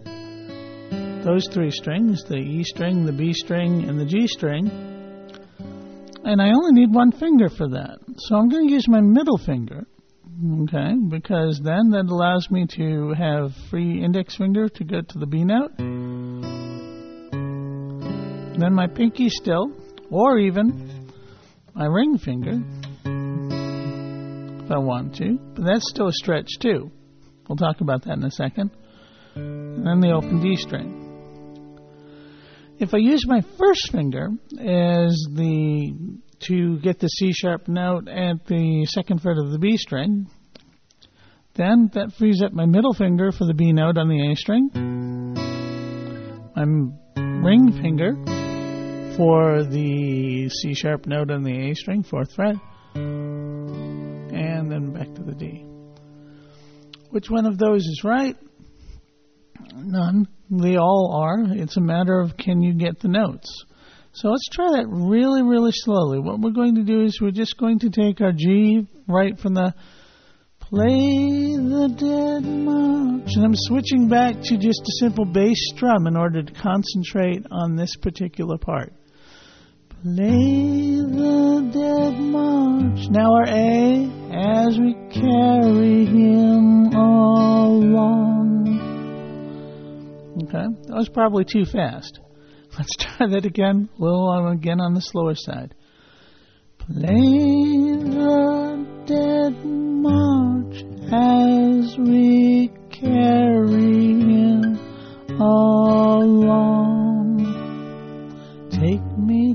those 1.24 1.46
three 1.52 1.70
strings 1.70 2.22
the 2.24 2.36
E 2.36 2.62
string, 2.64 3.06
the 3.06 3.12
B 3.12 3.32
string, 3.32 3.88
and 3.88 3.98
the 3.98 4.04
G 4.04 4.26
string. 4.26 4.70
And 6.24 6.42
I 6.42 6.50
only 6.50 6.72
need 6.72 6.94
one 6.94 7.12
finger 7.12 7.48
for 7.48 7.68
that. 7.70 7.98
So 8.18 8.36
I'm 8.36 8.50
going 8.50 8.68
to 8.68 8.72
use 8.72 8.86
my 8.86 9.00
middle 9.00 9.38
finger, 9.38 9.86
okay, 10.62 10.92
because 11.08 11.60
then 11.64 11.88
that 11.90 12.06
allows 12.08 12.50
me 12.50 12.66
to 12.76 13.14
have 13.14 13.52
free 13.70 14.04
index 14.04 14.36
finger 14.36 14.68
to 14.68 14.84
go 14.84 15.00
to 15.00 15.18
the 15.18 15.26
B 15.26 15.44
note. 15.44 15.76
Then 18.58 18.74
my 18.74 18.86
pinky 18.86 19.30
still, 19.30 19.72
or 20.10 20.38
even 20.38 21.08
my 21.74 21.86
ring 21.86 22.18
finger, 22.18 22.60
if 24.64 24.70
I 24.70 24.78
want 24.78 25.14
to. 25.16 25.38
But 25.54 25.64
that's 25.64 25.88
still 25.88 26.08
a 26.08 26.12
stretch 26.12 26.58
too. 26.60 26.90
We'll 27.50 27.56
talk 27.56 27.80
about 27.80 28.04
that 28.04 28.12
in 28.12 28.22
a 28.22 28.30
second. 28.30 28.70
And 29.34 29.84
then 29.84 29.98
the 29.98 30.12
open 30.12 30.40
D 30.40 30.54
string. 30.54 31.08
If 32.78 32.94
I 32.94 32.98
use 32.98 33.26
my 33.26 33.40
first 33.58 33.90
finger 33.90 34.28
as 34.52 35.26
the 35.34 35.92
to 36.46 36.78
get 36.78 37.00
the 37.00 37.08
C 37.08 37.32
sharp 37.32 37.66
note 37.66 38.06
at 38.06 38.46
the 38.46 38.86
second 38.88 39.20
fret 39.20 39.36
of 39.36 39.50
the 39.50 39.58
B 39.58 39.76
string, 39.76 40.28
then 41.54 41.90
that 41.94 42.12
frees 42.16 42.40
up 42.40 42.52
my 42.52 42.66
middle 42.66 42.94
finger 42.94 43.32
for 43.32 43.46
the 43.46 43.54
B 43.54 43.72
note 43.72 43.98
on 43.98 44.08
the 44.08 44.30
A 44.30 44.36
string, 44.36 44.70
my 46.54 46.62
ring 47.44 47.72
finger 47.82 48.12
for 49.16 49.64
the 49.64 50.48
C 50.50 50.74
sharp 50.74 51.04
note 51.06 51.32
on 51.32 51.42
the 51.42 51.70
A 51.70 51.74
string, 51.74 52.04
fourth 52.04 52.32
fret, 52.32 52.54
Which 57.10 57.28
one 57.28 57.46
of 57.46 57.58
those 57.58 57.82
is 57.82 58.02
right? 58.04 58.36
None. 59.74 60.26
They 60.50 60.76
all 60.76 61.20
are. 61.22 61.56
It's 61.56 61.76
a 61.76 61.80
matter 61.80 62.18
of 62.20 62.36
can 62.36 62.62
you 62.62 62.74
get 62.74 63.00
the 63.00 63.08
notes. 63.08 63.64
So 64.12 64.28
let's 64.28 64.48
try 64.48 64.66
that 64.72 64.86
really, 64.88 65.42
really 65.42 65.70
slowly. 65.72 66.18
What 66.18 66.40
we're 66.40 66.50
going 66.50 66.76
to 66.76 66.82
do 66.82 67.02
is 67.02 67.20
we're 67.20 67.30
just 67.30 67.56
going 67.58 67.78
to 67.80 67.90
take 67.90 68.20
our 68.20 68.32
G 68.32 68.88
right 69.06 69.38
from 69.38 69.54
the 69.54 69.74
play 70.58 71.56
the 71.56 71.88
dead 71.96 72.44
march. 72.44 73.30
And 73.34 73.44
I'm 73.44 73.54
switching 73.54 74.08
back 74.08 74.34
to 74.34 74.56
just 74.56 74.80
a 74.82 74.98
simple 74.98 75.24
bass 75.24 75.56
strum 75.74 76.06
in 76.06 76.16
order 76.16 76.42
to 76.42 76.52
concentrate 76.52 77.44
on 77.50 77.76
this 77.76 77.94
particular 77.96 78.58
part. 78.58 78.92
Play 80.02 80.96
the 80.96 81.70
dead 81.74 82.18
march. 82.18 83.10
Now 83.10 83.34
our 83.34 83.44
A 83.48 84.08
as 84.32 84.78
we 84.78 84.94
carry 85.12 86.06
him 86.06 86.86
along. 86.94 88.40
Okay, 90.44 90.68
that 90.86 90.96
was 90.96 91.10
probably 91.10 91.44
too 91.44 91.66
fast. 91.66 92.18
Let's 92.78 92.96
try 92.96 93.26
that 93.28 93.44
again, 93.44 93.90
a 93.98 94.02
little 94.02 94.48
again 94.48 94.80
on 94.80 94.94
the 94.94 95.02
slower 95.02 95.34
side. 95.34 95.74
Play 96.78 97.12
the 98.00 98.86
dead 99.04 99.62
march 99.66 100.82
as 101.12 101.98
we 101.98 102.39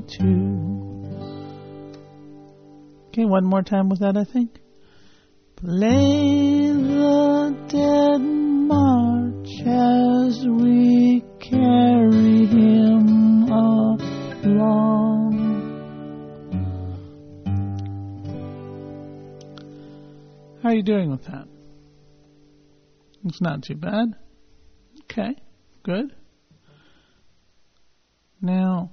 to. 0.08 0.66
Okay, 3.08 3.24
one 3.24 3.44
more 3.44 3.62
time 3.62 3.88
with 3.88 4.00
that, 4.00 4.16
I 4.16 4.24
think. 4.24 4.58
Play 5.56 6.70
the 6.70 7.56
dead 7.68 8.20
march 8.20 9.48
as 9.66 10.46
we 10.46 11.24
carry 11.40 12.46
him 12.46 13.44
along. 13.50 13.96
How 20.62 20.68
are 20.68 20.74
you 20.74 20.82
doing 20.82 21.10
with 21.10 21.24
that? 21.24 21.48
It's 23.24 23.40
not 23.40 23.62
too 23.62 23.76
bad. 23.76 24.14
Okay, 25.04 25.34
good. 25.82 26.14
Now, 28.40 28.92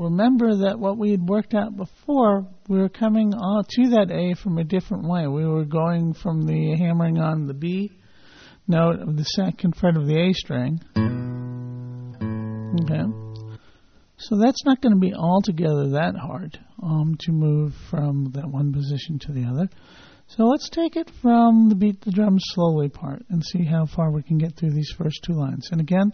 remember 0.00 0.56
that 0.66 0.78
what 0.78 0.96
we 0.96 1.10
had 1.10 1.22
worked 1.22 1.54
out 1.54 1.76
before, 1.76 2.46
we 2.68 2.78
were 2.78 2.88
coming 2.88 3.34
on 3.34 3.64
to 3.68 3.90
that 3.90 4.10
A 4.10 4.34
from 4.34 4.58
a 4.58 4.64
different 4.64 5.06
way. 5.06 5.26
We 5.26 5.46
were 5.46 5.64
going 5.64 6.14
from 6.14 6.46
the 6.46 6.76
hammering 6.78 7.18
on 7.18 7.46
the 7.46 7.54
B 7.54 7.92
note 8.66 9.00
of 9.00 9.16
the 9.16 9.24
second 9.24 9.76
fret 9.76 9.96
of 9.96 10.06
the 10.06 10.18
A 10.18 10.32
string. 10.32 10.80
Okay. 12.82 13.02
So 14.16 14.36
that's 14.38 14.64
not 14.64 14.80
going 14.80 14.94
to 14.94 15.00
be 15.00 15.14
altogether 15.14 15.90
that 15.90 16.14
hard 16.14 16.58
um, 16.82 17.16
to 17.20 17.32
move 17.32 17.74
from 17.90 18.32
that 18.34 18.48
one 18.48 18.72
position 18.72 19.18
to 19.20 19.32
the 19.32 19.44
other. 19.44 19.68
So 20.28 20.44
let's 20.44 20.68
take 20.70 20.94
it 20.96 21.10
from 21.20 21.68
the 21.68 21.74
beat 21.74 22.00
the 22.02 22.12
drums 22.12 22.42
slowly 22.54 22.88
part 22.88 23.24
and 23.30 23.42
see 23.44 23.64
how 23.64 23.86
far 23.86 24.12
we 24.12 24.22
can 24.22 24.38
get 24.38 24.56
through 24.56 24.70
these 24.70 24.92
first 24.96 25.24
two 25.24 25.32
lines. 25.32 25.68
And 25.72 25.80
again, 25.80 26.12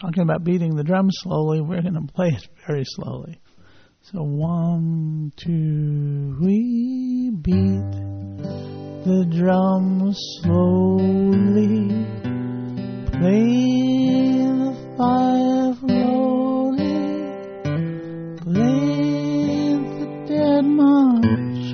talking 0.00 0.22
about 0.22 0.44
beating 0.44 0.76
the 0.76 0.84
drum 0.84 1.08
slowly, 1.10 1.60
we're 1.60 1.82
going 1.82 1.94
to 1.94 2.12
play 2.12 2.28
it 2.28 2.48
very 2.66 2.84
slowly. 2.84 3.38
So 4.02 4.22
one, 4.22 5.30
two, 5.36 6.38
we 6.40 7.30
beat 7.42 7.92
the 9.04 9.26
drum 9.36 10.14
slowly, 10.40 11.88
play 13.12 13.44
the 14.56 14.72
fife 14.96 15.78
slowly, 15.80 17.12
play 18.38 19.76
the 20.00 20.08
dead 20.26 20.64
march 20.64 21.64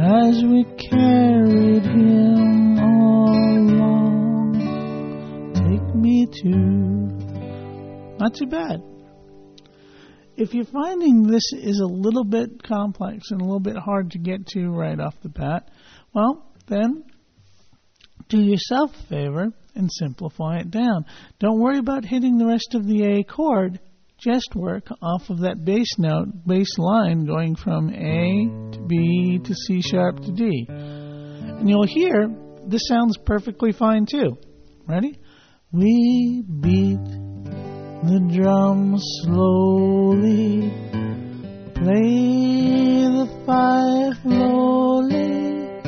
as 0.00 0.42
we 0.42 0.64
carried 0.90 1.84
him 1.84 2.78
along. 2.78 3.82
Take 5.54 5.94
me 5.94 6.26
to. 6.42 6.93
Not 8.24 8.36
too 8.36 8.46
bad. 8.46 8.82
If 10.34 10.54
you're 10.54 10.64
finding 10.64 11.24
this 11.24 11.42
is 11.52 11.78
a 11.78 11.86
little 11.86 12.24
bit 12.24 12.62
complex 12.62 13.30
and 13.30 13.42
a 13.42 13.44
little 13.44 13.60
bit 13.60 13.76
hard 13.76 14.12
to 14.12 14.18
get 14.18 14.46
to 14.54 14.70
right 14.70 14.98
off 14.98 15.14
the 15.22 15.28
bat, 15.28 15.70
well, 16.14 16.50
then 16.66 17.04
do 18.30 18.40
yourself 18.40 18.92
a 18.94 19.06
favor 19.08 19.52
and 19.74 19.90
simplify 19.92 20.60
it 20.60 20.70
down. 20.70 21.04
Don't 21.38 21.60
worry 21.60 21.76
about 21.76 22.06
hitting 22.06 22.38
the 22.38 22.46
rest 22.46 22.74
of 22.74 22.86
the 22.86 23.02
A 23.02 23.24
chord. 23.24 23.78
Just 24.16 24.54
work 24.54 24.86
off 25.02 25.28
of 25.28 25.40
that 25.40 25.62
bass 25.62 25.98
note, 25.98 26.46
bass 26.46 26.78
line 26.78 27.26
going 27.26 27.56
from 27.56 27.90
A 27.90 28.72
to 28.72 28.80
B 28.86 29.38
to 29.44 29.54
C 29.54 29.82
sharp 29.82 30.20
to 30.20 30.32
D. 30.32 30.66
And 30.70 31.68
you'll 31.68 31.86
hear 31.86 32.34
this 32.66 32.88
sounds 32.88 33.18
perfectly 33.18 33.72
fine 33.72 34.06
too. 34.10 34.38
Ready? 34.88 35.18
We 35.72 36.42
beat 36.42 37.23
the 38.06 38.20
drums 38.36 39.02
slowly, 39.22 40.70
play 41.74 43.08
the 43.08 43.26
fife 43.46 44.20
slowly, 44.22 45.80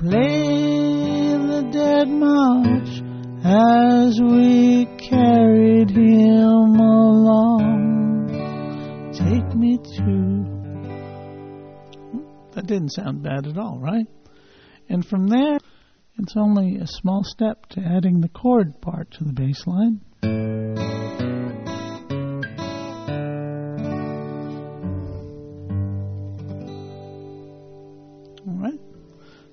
play 0.00 1.36
the 1.36 1.62
dead 1.70 2.08
march 2.08 3.02
as 3.44 4.18
we 4.20 4.86
carried 4.98 5.90
him 5.90 6.80
along. 6.80 8.30
Take 9.12 9.54
me 9.54 9.76
to. 9.96 10.44
That 12.54 12.66
didn't 12.66 12.92
sound 12.92 13.22
bad 13.22 13.46
at 13.46 13.58
all, 13.58 13.78
right? 13.78 14.06
And 14.88 15.04
from 15.06 15.28
there, 15.28 15.58
it's 16.18 16.34
only 16.36 16.76
a 16.76 16.86
small 16.86 17.24
step 17.24 17.66
to 17.70 17.80
adding 17.80 18.20
the 18.20 18.28
chord 18.28 18.80
part 18.80 19.10
to 19.12 19.24
the 19.24 19.32
bass 19.32 19.66
line. 19.66 20.00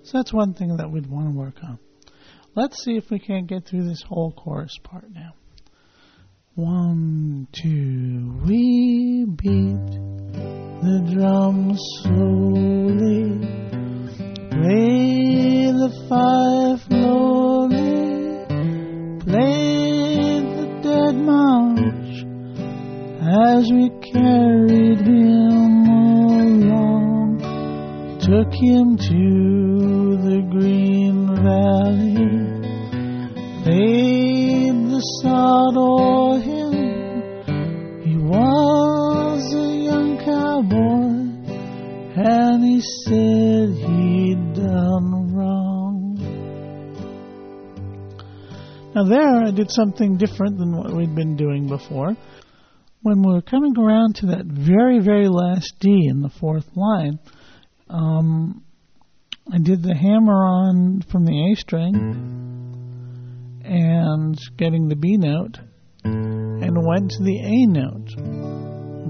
So 0.09 0.17
that's 0.17 0.33
one 0.33 0.55
thing 0.55 0.77
that 0.77 0.89
we'd 0.89 1.05
want 1.05 1.31
to 1.31 1.37
work 1.37 1.63
on. 1.63 1.77
Let's 2.55 2.83
see 2.83 2.97
if 2.97 3.11
we 3.11 3.19
can't 3.19 3.45
get 3.45 3.67
through 3.67 3.83
this 3.87 4.01
whole 4.01 4.31
chorus 4.31 4.75
part 4.83 5.05
now. 5.13 5.35
One, 6.55 7.47
two, 7.51 8.41
we 8.43 9.27
beat 9.27 9.91
the 10.81 11.01
drums 11.13 11.79
slowly, 12.01 13.37
play 14.49 15.69
the 15.77 15.91
fife 16.09 16.81
slowly, 16.89 18.47
play 19.19 20.41
the 20.57 20.65
dead 20.81 21.17
march 21.17 22.25
as 23.21 23.69
we 23.71 23.91
carried 24.11 25.01
him 25.01 25.85
along, 26.65 27.37
took 28.21 28.51
him 28.55 28.97
to 28.97 29.58
sod 35.01 35.77
o'er 35.77 36.39
him. 36.39 36.71
He 38.03 38.17
was 38.17 39.53
a 39.53 39.75
young 39.75 40.17
cowboy, 40.17 41.43
and 42.15 42.63
he 42.63 42.81
said 42.81 43.69
he'd 43.69 44.53
done 44.55 45.33
wrong. 45.33 46.17
Now, 48.95 49.03
there 49.03 49.43
I 49.45 49.51
did 49.51 49.71
something 49.71 50.17
different 50.17 50.57
than 50.57 50.75
what 50.75 50.93
we'd 50.93 51.15
been 51.15 51.35
doing 51.35 51.67
before. 51.67 52.15
When 53.01 53.21
we 53.21 53.33
were 53.33 53.41
coming 53.41 53.77
around 53.77 54.15
to 54.17 54.27
that 54.27 54.45
very, 54.45 54.99
very 54.99 55.29
last 55.29 55.75
D 55.79 56.07
in 56.09 56.21
the 56.21 56.29
fourth 56.29 56.67
line, 56.75 57.19
um, 57.89 58.63
I 59.51 59.57
did 59.59 59.81
the 59.81 59.95
hammer 59.95 60.43
on 60.43 61.01
from 61.09 61.25
the 61.25 61.51
A 61.51 61.55
string 61.55 62.49
and 63.69 64.35
getting 64.57 64.87
the 64.87 64.95
B 64.95 65.17
note 65.17 65.59
and 66.03 66.85
went 66.85 67.11
to 67.11 67.23
the 67.23 67.39
A 67.39 67.67
note. 67.67 68.09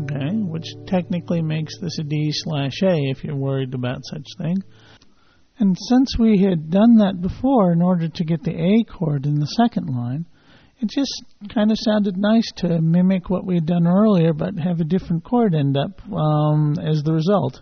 Okay, 0.03 0.35
which 0.37 0.65
technically 0.87 1.41
makes 1.41 1.79
this 1.79 1.97
a 1.99 2.03
D 2.03 2.29
slash 2.31 2.81
A 2.83 2.95
if 3.09 3.23
you're 3.23 3.35
worried 3.35 3.73
about 3.73 4.01
such 4.03 4.25
thing. 4.37 4.57
And 5.59 5.77
since 5.77 6.17
we 6.17 6.41
had 6.41 6.69
done 6.69 6.97
that 6.97 7.21
before 7.21 7.71
in 7.71 7.81
order 7.81 8.07
to 8.07 8.23
get 8.23 8.43
the 8.43 8.55
A 8.55 8.83
chord 8.91 9.25
in 9.25 9.39
the 9.39 9.45
second 9.45 9.87
line, 9.87 10.25
it 10.81 10.89
just 10.89 11.23
kind 11.53 11.71
of 11.71 11.77
sounded 11.79 12.15
nice 12.17 12.49
to 12.57 12.81
mimic 12.81 13.29
what 13.29 13.45
we 13.45 13.55
had 13.55 13.65
done 13.65 13.85
earlier 13.85 14.33
but 14.33 14.57
have 14.57 14.79
a 14.79 14.85
different 14.85 15.23
chord 15.23 15.53
end 15.53 15.77
up 15.77 16.01
um, 16.13 16.75
as 16.81 17.03
the 17.03 17.13
result. 17.13 17.61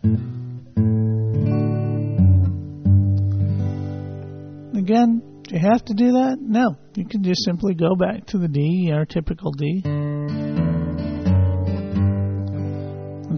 Again, 4.77 5.36
do 5.47 5.55
you 5.55 5.61
have 5.61 5.83
to 5.85 5.93
do 5.93 6.11
that? 6.11 6.37
No. 6.41 6.75
You 6.95 7.05
can 7.05 7.23
just 7.23 7.45
simply 7.45 7.73
go 7.73 7.95
back 7.95 8.25
to 8.27 8.37
the 8.37 8.49
D, 8.49 8.91
our 8.93 9.05
typical 9.05 9.51
D, 9.53 9.81
and 9.85 10.59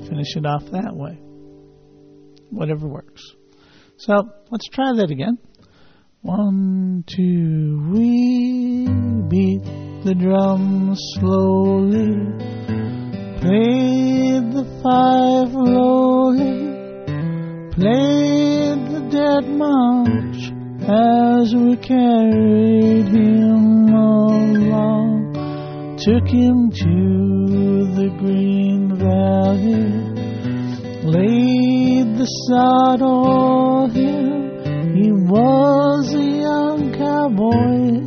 finish 0.08 0.36
it 0.36 0.46
off 0.46 0.64
that 0.72 0.96
way. 0.96 1.20
Whatever 2.50 2.88
works. 2.88 3.22
So 3.98 4.14
let's 4.50 4.68
try 4.70 4.94
that 4.96 5.12
again. 5.12 5.38
One, 6.22 7.04
two, 7.06 7.92
we 7.94 8.88
beat 9.30 9.64
the 10.04 10.16
drums 10.16 11.00
slowly, 11.20 12.08
played 13.40 14.52
the 14.52 14.66
fife 14.82 15.52
slowly, 15.52 16.70
played 17.72 18.80
the 18.94 19.02
dead 19.12 19.48
march 19.48 20.29
as 20.90 21.54
we 21.54 21.78
carried 21.78 23.08
him 23.08 23.90
along, 23.94 25.34
took 25.98 26.28
him 26.28 26.72
to 26.72 27.94
the 27.96 28.10
green 28.18 28.96
valley, 28.98 29.92
laid 31.04 31.80
saw 32.48 33.88
him. 33.88 34.50
He 34.96 35.12
was 35.12 36.14
a 36.16 36.24
young 36.24 36.92
cowboy, 36.98 38.02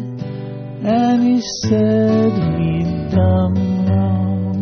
and 0.85 1.23
he 1.23 1.41
said 1.63 2.33
he'd 2.33 3.11
done 3.11 3.87
wrong. 3.87 4.59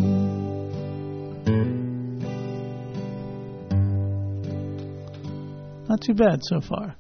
Not 5.88 6.00
too 6.02 6.14
bad 6.14 6.44
so 6.44 6.60
far. 6.60 6.99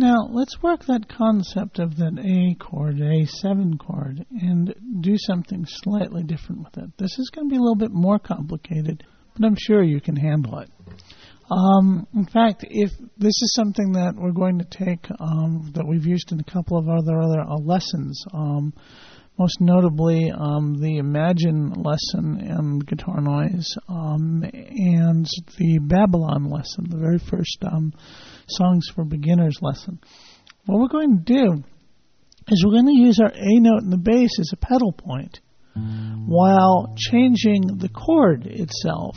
Now, 0.00 0.30
let's 0.30 0.62
work 0.62 0.86
that 0.86 1.10
concept 1.10 1.78
of 1.78 1.98
that 1.98 2.18
A 2.18 2.54
chord, 2.54 2.96
A7 2.96 3.78
chord, 3.78 4.24
and 4.30 4.74
do 5.02 5.18
something 5.18 5.66
slightly 5.66 6.22
different 6.22 6.64
with 6.64 6.78
it. 6.78 6.96
This 6.96 7.18
is 7.18 7.30
going 7.34 7.50
to 7.50 7.52
be 7.52 7.58
a 7.58 7.60
little 7.60 7.76
bit 7.76 7.92
more 7.92 8.18
complicated, 8.18 9.04
but 9.34 9.44
I'm 9.44 9.58
sure 9.58 9.82
you 9.82 10.00
can 10.00 10.16
handle 10.16 10.60
it. 10.60 10.70
Um, 11.50 12.06
in 12.14 12.24
fact, 12.24 12.64
if 12.70 12.90
this 13.18 13.42
is 13.42 13.52
something 13.54 13.92
that 13.92 14.14
we're 14.16 14.32
going 14.32 14.60
to 14.60 14.64
take 14.64 15.06
um, 15.20 15.70
that 15.74 15.86
we've 15.86 16.06
used 16.06 16.32
in 16.32 16.40
a 16.40 16.44
couple 16.44 16.78
of 16.78 16.88
other 16.88 17.20
other 17.20 17.40
uh, 17.42 17.58
lessons, 17.58 18.24
um, 18.32 18.72
most 19.38 19.60
notably 19.60 20.30
um, 20.30 20.80
the 20.80 20.98
Imagine 20.98 21.72
lesson 21.72 22.40
in 22.40 22.78
guitar 22.80 23.20
noise 23.20 23.66
um, 23.88 24.44
and 24.44 25.26
the 25.58 25.78
Babylon 25.82 26.44
lesson, 26.50 26.86
the 26.88 26.98
very 26.98 27.18
first 27.18 27.58
um, 27.70 27.92
songs 28.50 28.86
for 28.94 29.04
beginners 29.04 29.58
lesson. 29.60 30.00
What 30.66 30.80
we're 30.80 30.88
going 30.88 31.24
to 31.24 31.32
do 31.32 31.64
is 32.48 32.64
we're 32.64 32.72
going 32.72 32.86
to 32.86 33.00
use 33.00 33.18
our 33.20 33.32
A 33.32 33.60
note 33.60 33.82
in 33.82 33.90
the 33.90 33.98
bass 33.98 34.30
as 34.38 34.50
a 34.52 34.56
pedal 34.56 34.92
point 34.92 35.40
while 36.26 36.94
changing 36.96 37.78
the 37.78 37.88
chord 37.88 38.46
itself 38.46 39.16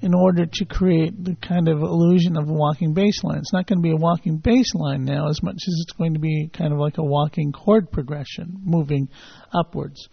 in 0.00 0.14
order 0.14 0.46
to 0.46 0.64
create 0.64 1.12
the 1.24 1.36
kind 1.36 1.68
of 1.68 1.78
illusion 1.80 2.36
of 2.36 2.48
a 2.48 2.52
walking 2.52 2.94
bass 2.94 3.22
line. 3.24 3.38
It's 3.38 3.52
not 3.52 3.66
going 3.66 3.78
to 3.78 3.82
be 3.82 3.90
a 3.90 3.96
walking 3.96 4.38
bass 4.38 4.72
line 4.74 5.04
now 5.04 5.28
as 5.28 5.42
much 5.42 5.56
as 5.56 5.74
it's 5.82 5.92
going 5.92 6.14
to 6.14 6.20
be 6.20 6.50
kind 6.52 6.72
of 6.72 6.78
like 6.78 6.98
a 6.98 7.04
walking 7.04 7.52
chord 7.52 7.90
progression 7.90 8.60
moving 8.62 9.08
upwards. 9.52 10.08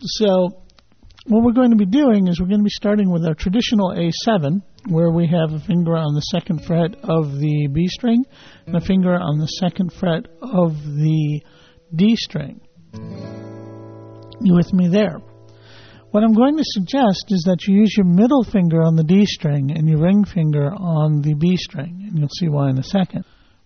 So 0.00 0.62
what 1.26 1.44
we're 1.44 1.52
going 1.52 1.70
to 1.70 1.76
be 1.76 1.86
doing 1.86 2.26
is 2.26 2.40
we're 2.40 2.48
going 2.48 2.60
to 2.60 2.64
be 2.64 2.70
starting 2.70 3.10
with 3.10 3.24
our 3.24 3.34
traditional 3.34 3.94
A7 3.94 4.62
where 4.88 5.10
we 5.10 5.26
have 5.26 5.52
a 5.52 5.60
finger 5.60 5.96
on 5.96 6.14
the 6.14 6.20
second 6.20 6.64
fret 6.64 6.94
of 7.04 7.38
the 7.38 7.68
B 7.72 7.86
string 7.88 8.24
and 8.66 8.76
a 8.76 8.80
finger 8.80 9.14
on 9.14 9.38
the 9.38 9.46
second 9.46 9.92
fret 9.92 10.26
of 10.40 10.72
the 10.82 11.42
D 11.94 12.16
string. 12.16 12.60
You 14.40 14.54
with 14.54 14.72
me 14.72 14.88
there? 14.88 15.18
What 16.10 16.24
I'm 16.24 16.34
going 16.34 16.58
to 16.58 16.64
suggest 16.64 17.26
is 17.28 17.42
that 17.46 17.66
you 17.66 17.76
use 17.76 17.94
your 17.96 18.06
middle 18.06 18.44
finger 18.44 18.82
on 18.82 18.96
the 18.96 19.04
D 19.04 19.24
string 19.24 19.70
and 19.70 19.88
your 19.88 20.00
ring 20.00 20.24
finger 20.24 20.70
on 20.74 21.22
the 21.22 21.34
B 21.34 21.56
string, 21.56 22.04
and 22.06 22.18
you'll 22.18 22.28
see 22.28 22.48
why 22.48 22.68
in 22.68 22.78
a 22.78 22.82
second. 22.82 23.24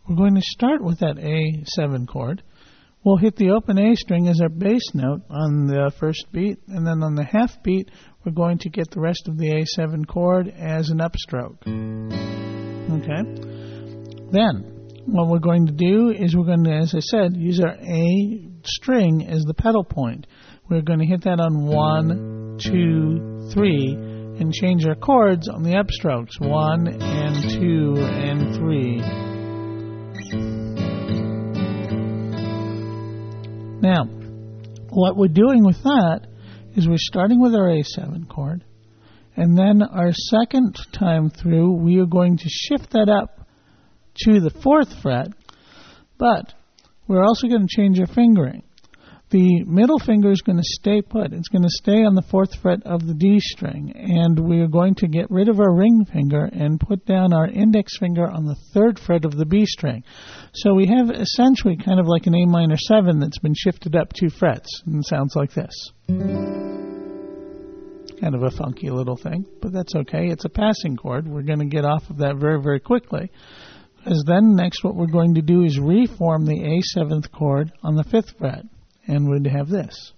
We're 0.08 0.16
going 0.16 0.36
to 0.36 0.42
start 0.42 0.80
with 0.80 1.00
that 1.00 1.16
A7 1.16 2.06
chord. 2.06 2.42
We'll 3.04 3.16
hit 3.16 3.36
the 3.36 3.50
open 3.50 3.78
A 3.78 3.96
string 3.96 4.28
as 4.28 4.40
our 4.40 4.48
bass 4.48 4.82
note 4.94 5.22
on 5.30 5.66
the 5.66 5.92
first 5.98 6.26
beat, 6.32 6.58
and 6.68 6.86
then 6.86 7.02
on 7.02 7.14
the 7.14 7.24
half 7.24 7.62
beat, 7.62 7.90
we're 8.26 8.32
going 8.32 8.58
to 8.58 8.68
get 8.68 8.90
the 8.90 9.00
rest 9.00 9.28
of 9.28 9.38
the 9.38 9.64
A7 9.78 10.04
chord 10.08 10.48
as 10.48 10.90
an 10.90 10.98
upstroke. 10.98 11.62
Okay? 12.90 13.22
Then, 14.32 15.04
what 15.06 15.28
we're 15.28 15.38
going 15.38 15.66
to 15.66 15.72
do 15.72 16.10
is 16.10 16.34
we're 16.34 16.44
going 16.44 16.64
to, 16.64 16.72
as 16.72 16.92
I 16.92 16.98
said, 16.98 17.36
use 17.36 17.60
our 17.60 17.76
A 17.76 18.48
string 18.64 19.28
as 19.28 19.44
the 19.44 19.54
pedal 19.54 19.84
point. 19.84 20.26
We're 20.68 20.82
going 20.82 20.98
to 20.98 21.06
hit 21.06 21.22
that 21.22 21.38
on 21.38 21.66
one, 21.66 22.58
two, 22.60 23.48
three, 23.54 23.94
and 23.94 24.52
change 24.52 24.84
our 24.86 24.96
chords 24.96 25.48
on 25.48 25.62
the 25.62 25.74
upstrokes. 25.74 26.40
One 26.40 26.88
and 26.88 27.60
two 27.60 27.94
and 27.96 28.56
three. 28.56 28.96
Now, 33.80 34.04
what 34.90 35.16
we're 35.16 35.28
doing 35.28 35.64
with 35.64 35.80
that 35.84 36.26
is 36.76 36.86
we're 36.86 36.96
starting 36.98 37.40
with 37.40 37.54
our 37.54 37.68
A7 37.68 38.28
chord, 38.28 38.64
and 39.34 39.56
then 39.56 39.82
our 39.82 40.12
second 40.12 40.76
time 40.92 41.30
through, 41.30 41.72
we 41.72 41.98
are 41.98 42.06
going 42.06 42.36
to 42.36 42.48
shift 42.48 42.90
that 42.92 43.08
up 43.08 43.48
to 44.24 44.40
the 44.40 44.50
fourth 44.62 45.00
fret, 45.02 45.28
but 46.18 46.52
we're 47.08 47.24
also 47.24 47.48
going 47.48 47.66
to 47.66 47.76
change 47.76 47.98
our 47.98 48.06
fingering 48.06 48.62
the 49.30 49.64
middle 49.64 49.98
finger 49.98 50.30
is 50.30 50.40
going 50.40 50.58
to 50.58 50.62
stay 50.64 51.02
put. 51.02 51.32
It's 51.32 51.48
going 51.48 51.64
to 51.64 51.68
stay 51.68 52.04
on 52.04 52.14
the 52.14 52.22
fourth 52.22 52.54
fret 52.62 52.86
of 52.86 53.04
the 53.04 53.14
D 53.14 53.40
string, 53.40 53.92
and 53.96 54.38
we're 54.38 54.68
going 54.68 54.94
to 54.96 55.08
get 55.08 55.28
rid 55.30 55.48
of 55.48 55.58
our 55.58 55.74
ring 55.74 56.04
finger 56.12 56.44
and 56.44 56.78
put 56.78 57.04
down 57.06 57.32
our 57.32 57.48
index 57.48 57.98
finger 57.98 58.28
on 58.28 58.44
the 58.44 58.54
third 58.72 59.00
fret 59.00 59.24
of 59.24 59.36
the 59.36 59.44
B 59.44 59.66
string. 59.66 60.04
So 60.54 60.74
we 60.74 60.86
have 60.86 61.10
essentially 61.10 61.76
kind 61.76 61.98
of 61.98 62.06
like 62.06 62.26
an 62.28 62.36
A 62.36 62.46
minor 62.46 62.76
7 62.76 63.18
that's 63.18 63.40
been 63.40 63.54
shifted 63.56 63.96
up 63.96 64.12
two 64.12 64.30
frets, 64.30 64.82
and 64.86 65.04
sounds 65.04 65.34
like 65.34 65.52
this. 65.52 65.74
Kind 68.20 68.34
of 68.34 68.44
a 68.44 68.50
funky 68.50 68.90
little 68.90 69.16
thing, 69.16 69.44
but 69.60 69.72
that's 69.72 69.96
okay. 69.96 70.28
It's 70.28 70.44
a 70.44 70.50
passing 70.50 70.96
chord. 70.96 71.26
We're 71.26 71.42
going 71.42 71.58
to 71.58 71.66
get 71.66 71.84
off 71.84 72.08
of 72.10 72.18
that 72.18 72.36
very, 72.36 72.62
very 72.62 72.78
quickly. 72.78 73.32
Because 73.96 74.22
then 74.24 74.54
next 74.54 74.84
what 74.84 74.94
we're 74.94 75.06
going 75.06 75.34
to 75.34 75.42
do 75.42 75.64
is 75.64 75.80
reform 75.80 76.46
the 76.46 76.62
A 76.62 76.80
seventh 76.80 77.32
chord 77.32 77.72
on 77.82 77.96
the 77.96 78.04
fifth 78.04 78.38
fret 78.38 78.64
and 79.06 79.28
would 79.28 79.46
have 79.46 79.68
this. 79.68 80.12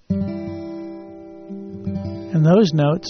And 2.29 2.45
those 2.45 2.73
notes 2.73 3.09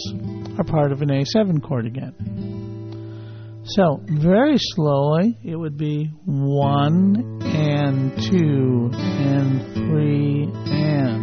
are 0.59 0.64
part 0.64 0.93
of 0.93 1.03
an 1.03 1.09
A7 1.09 1.62
chord 1.62 1.87
again. 1.87 2.14
So, 3.64 4.01
very 4.07 4.57
slowly, 4.57 5.37
it 5.45 5.57
would 5.57 5.77
be 5.77 6.11
one 6.25 7.43
and 7.43 8.17
two 8.31 8.91
and 8.93 9.75
three 9.75 10.51
and. 10.73 11.17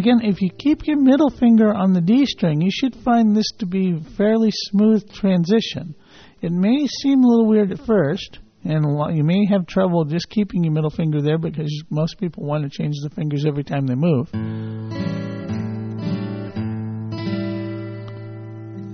Again, 0.00 0.20
if 0.22 0.40
you 0.40 0.48
keep 0.58 0.86
your 0.86 0.98
middle 0.98 1.28
finger 1.28 1.74
on 1.74 1.92
the 1.92 2.00
D 2.00 2.24
string, 2.24 2.62
you 2.62 2.70
should 2.72 2.96
find 3.04 3.36
this 3.36 3.50
to 3.58 3.66
be 3.66 3.92
a 3.92 4.00
fairly 4.16 4.50
smooth 4.50 5.06
transition. 5.12 5.94
It 6.40 6.52
may 6.52 6.86
seem 7.02 7.22
a 7.22 7.26
little 7.28 7.46
weird 7.46 7.70
at 7.70 7.84
first, 7.84 8.38
and 8.64 8.82
you 9.14 9.22
may 9.22 9.44
have 9.50 9.66
trouble 9.66 10.06
just 10.06 10.30
keeping 10.30 10.64
your 10.64 10.72
middle 10.72 10.88
finger 10.90 11.20
there 11.20 11.36
because 11.36 11.70
most 11.90 12.18
people 12.18 12.46
want 12.46 12.64
to 12.64 12.70
change 12.70 12.94
the 13.02 13.10
fingers 13.10 13.44
every 13.46 13.62
time 13.62 13.86
they 13.86 13.94
move. 13.94 14.30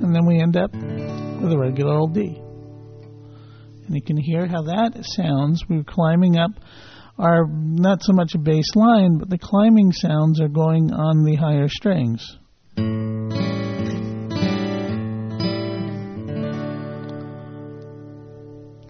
And 0.03 0.15
then 0.15 0.27
we 0.27 0.41
end 0.41 0.57
up 0.57 0.73
with 0.75 1.53
a 1.53 1.59
regular 1.59 1.95
old 1.95 2.15
D. 2.15 2.43
And 3.87 3.95
you 3.95 4.03
can 4.03 4.17
hear 4.17 4.49
how 4.49 4.63
that 4.63 5.05
sounds. 5.05 5.63
We're 5.69 5.85
climbing 5.85 6.37
up 6.37 6.51
are 7.19 7.47
not 7.47 8.03
so 8.03 8.13
much 8.13 8.35
a 8.35 8.39
bass 8.39 8.75
line, 8.75 9.19
but 9.19 9.31
the 9.31 9.39
climbing 9.39 9.93
sounds 9.93 10.41
are 10.41 10.49
going 10.49 10.93
on 10.93 11.25
the 11.25 11.37
higher 11.37 11.69
strings. 11.69 12.37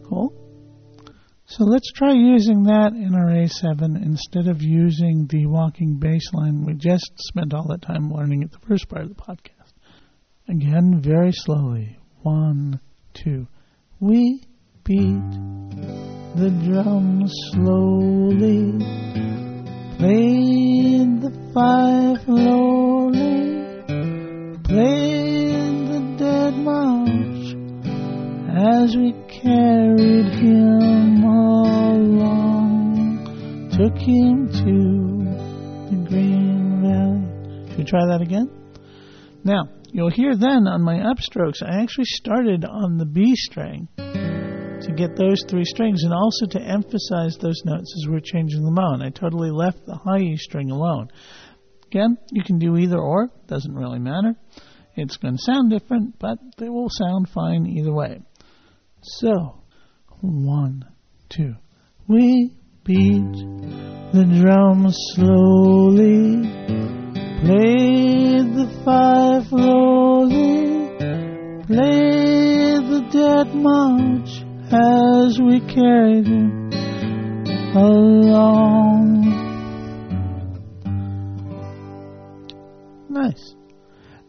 Cool. 0.09 0.33
So 1.47 1.65
let's 1.65 1.93
try 1.93 2.13
using 2.13 2.65
that 2.65 2.93
in 2.95 3.15
our 3.15 3.31
A7 3.31 4.03
instead 4.05 4.49
of 4.49 4.61
using 4.61 5.27
the 5.31 5.47
walking 5.47 5.99
bass 5.99 6.33
line 6.33 6.65
we 6.65 6.75
just 6.75 7.13
spent 7.19 7.55
all 7.55 7.69
that 7.69 7.83
time 7.83 8.11
learning 8.11 8.43
at 8.43 8.51
the 8.51 8.59
first 8.67 8.89
part 8.89 9.03
of 9.03 9.09
the 9.09 9.15
podcast. 9.15 9.73
Again, 10.49 11.01
very 11.01 11.33
slowly. 11.33 11.99
One, 12.23 12.81
two. 13.15 13.47
We 14.01 14.43
beat 14.85 16.06
the 16.37 16.51
drums 16.51 17.33
slowly, 17.53 18.77
played 19.97 21.23
the 21.23 21.33
fife 21.55 22.29
lowly, 22.29 23.83
played 24.65 25.89
the 25.89 26.01
dead 26.19 26.55
march 26.59 27.57
as 28.55 28.95
we 28.97 29.15
carried 29.29 30.29
him 30.35 31.25
along, 31.25 32.29
took 33.73 33.97
him 33.97 34.47
to 34.53 34.95
the 35.89 35.97
Green 36.07 36.83
Valley. 36.83 37.25
Should 37.71 37.79
we 37.79 37.85
try 37.85 38.05
that 38.09 38.21
again? 38.21 38.51
Now, 39.43 39.71
you'll 39.91 40.11
hear 40.11 40.37
then 40.37 40.69
on 40.69 40.83
my 40.83 40.99
upstrokes, 40.99 41.63
I 41.63 41.81
actually 41.81 42.05
started 42.05 42.67
on 42.67 42.99
the 42.99 43.07
B 43.07 43.35
string 43.37 43.89
to 44.87 44.93
get 44.93 45.17
those 45.17 45.43
three 45.49 45.65
strings 45.65 46.05
and 46.05 46.13
also 46.13 46.47
to 46.47 46.61
emphasize 46.61 47.37
those 47.41 47.61
notes 47.65 47.93
as 47.97 48.09
we're 48.09 48.21
changing 48.21 48.63
them 48.63 48.79
on. 48.79 49.03
I 49.03 49.11
totally 49.11 49.51
left 49.51 49.85
the 49.85 49.97
high 49.97 50.21
E 50.21 50.37
string 50.37 50.71
alone. 50.71 51.09
Again, 51.87 52.17
you 52.31 52.45
can 52.45 52.59
do 52.59 52.77
either 52.77 52.99
or, 52.99 53.29
doesn't 53.49 53.75
really 53.75 53.99
matter. 53.99 54.35
It's 54.95 55.17
going 55.17 55.37
to 55.37 55.43
sound 55.43 55.71
different, 55.71 56.19
but 56.19 56.39
they 56.59 56.69
will 56.69 56.89
sound 56.89 57.29
fine 57.29 57.67
either 57.67 57.93
way. 57.93 58.21
So, 59.03 59.63
one, 60.21 60.85
two. 61.29 61.55
We 62.09 62.53
beat 62.85 63.33
the 64.13 64.25
drums 64.41 64.97
slowly, 65.15 66.43
played 67.45 68.55
the 68.55 68.83
fife 68.85 69.49
slowly, 69.49 70.97
played 71.67 72.89
the 72.89 73.09
dead 73.13 73.55
march 73.55 74.46
as 74.73 75.39
we 75.41 75.61
carried 75.61 76.27
him 76.27 76.73
along. 77.77 79.27
Nice. 83.09 83.55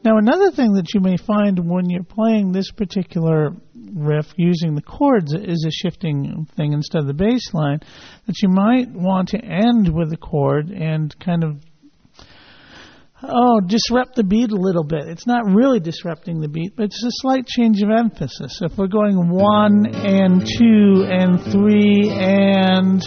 Now, 0.03 0.17
another 0.17 0.51
thing 0.51 0.73
that 0.73 0.93
you 0.93 1.01
may 1.01 1.17
find 1.17 1.69
when 1.69 1.89
you're 1.89 2.03
playing 2.03 2.51
this 2.51 2.71
particular 2.71 3.49
riff 3.93 4.27
using 4.37 4.75
the 4.75 4.81
chords 4.81 5.33
is 5.33 5.65
a 5.67 5.71
shifting 5.71 6.47
thing 6.55 6.73
instead 6.73 7.01
of 7.01 7.07
the 7.07 7.13
bass 7.13 7.53
line, 7.53 7.79
that 8.27 8.35
you 8.41 8.49
might 8.49 8.89
want 8.91 9.29
to 9.29 9.43
end 9.43 9.93
with 9.93 10.13
a 10.13 10.17
chord 10.17 10.69
and 10.69 11.17
kind 11.19 11.43
of 11.43 11.63
oh, 13.23 13.59
disrupt 13.61 14.15
the 14.15 14.23
beat 14.23 14.51
a 14.51 14.55
little 14.55 14.83
bit. 14.83 15.07
It's 15.07 15.27
not 15.27 15.45
really 15.45 15.79
disrupting 15.79 16.39
the 16.39 16.47
beat, 16.47 16.75
but 16.75 16.85
it's 16.85 17.03
a 17.03 17.11
slight 17.21 17.45
change 17.47 17.81
of 17.81 17.89
emphasis. 17.89 18.59
If 18.61 18.77
we're 18.77 18.87
going 18.87 19.29
one 19.29 19.85
and 19.93 20.41
two 20.41 21.05
and 21.09 21.41
three 21.51 22.09
and 22.09 23.01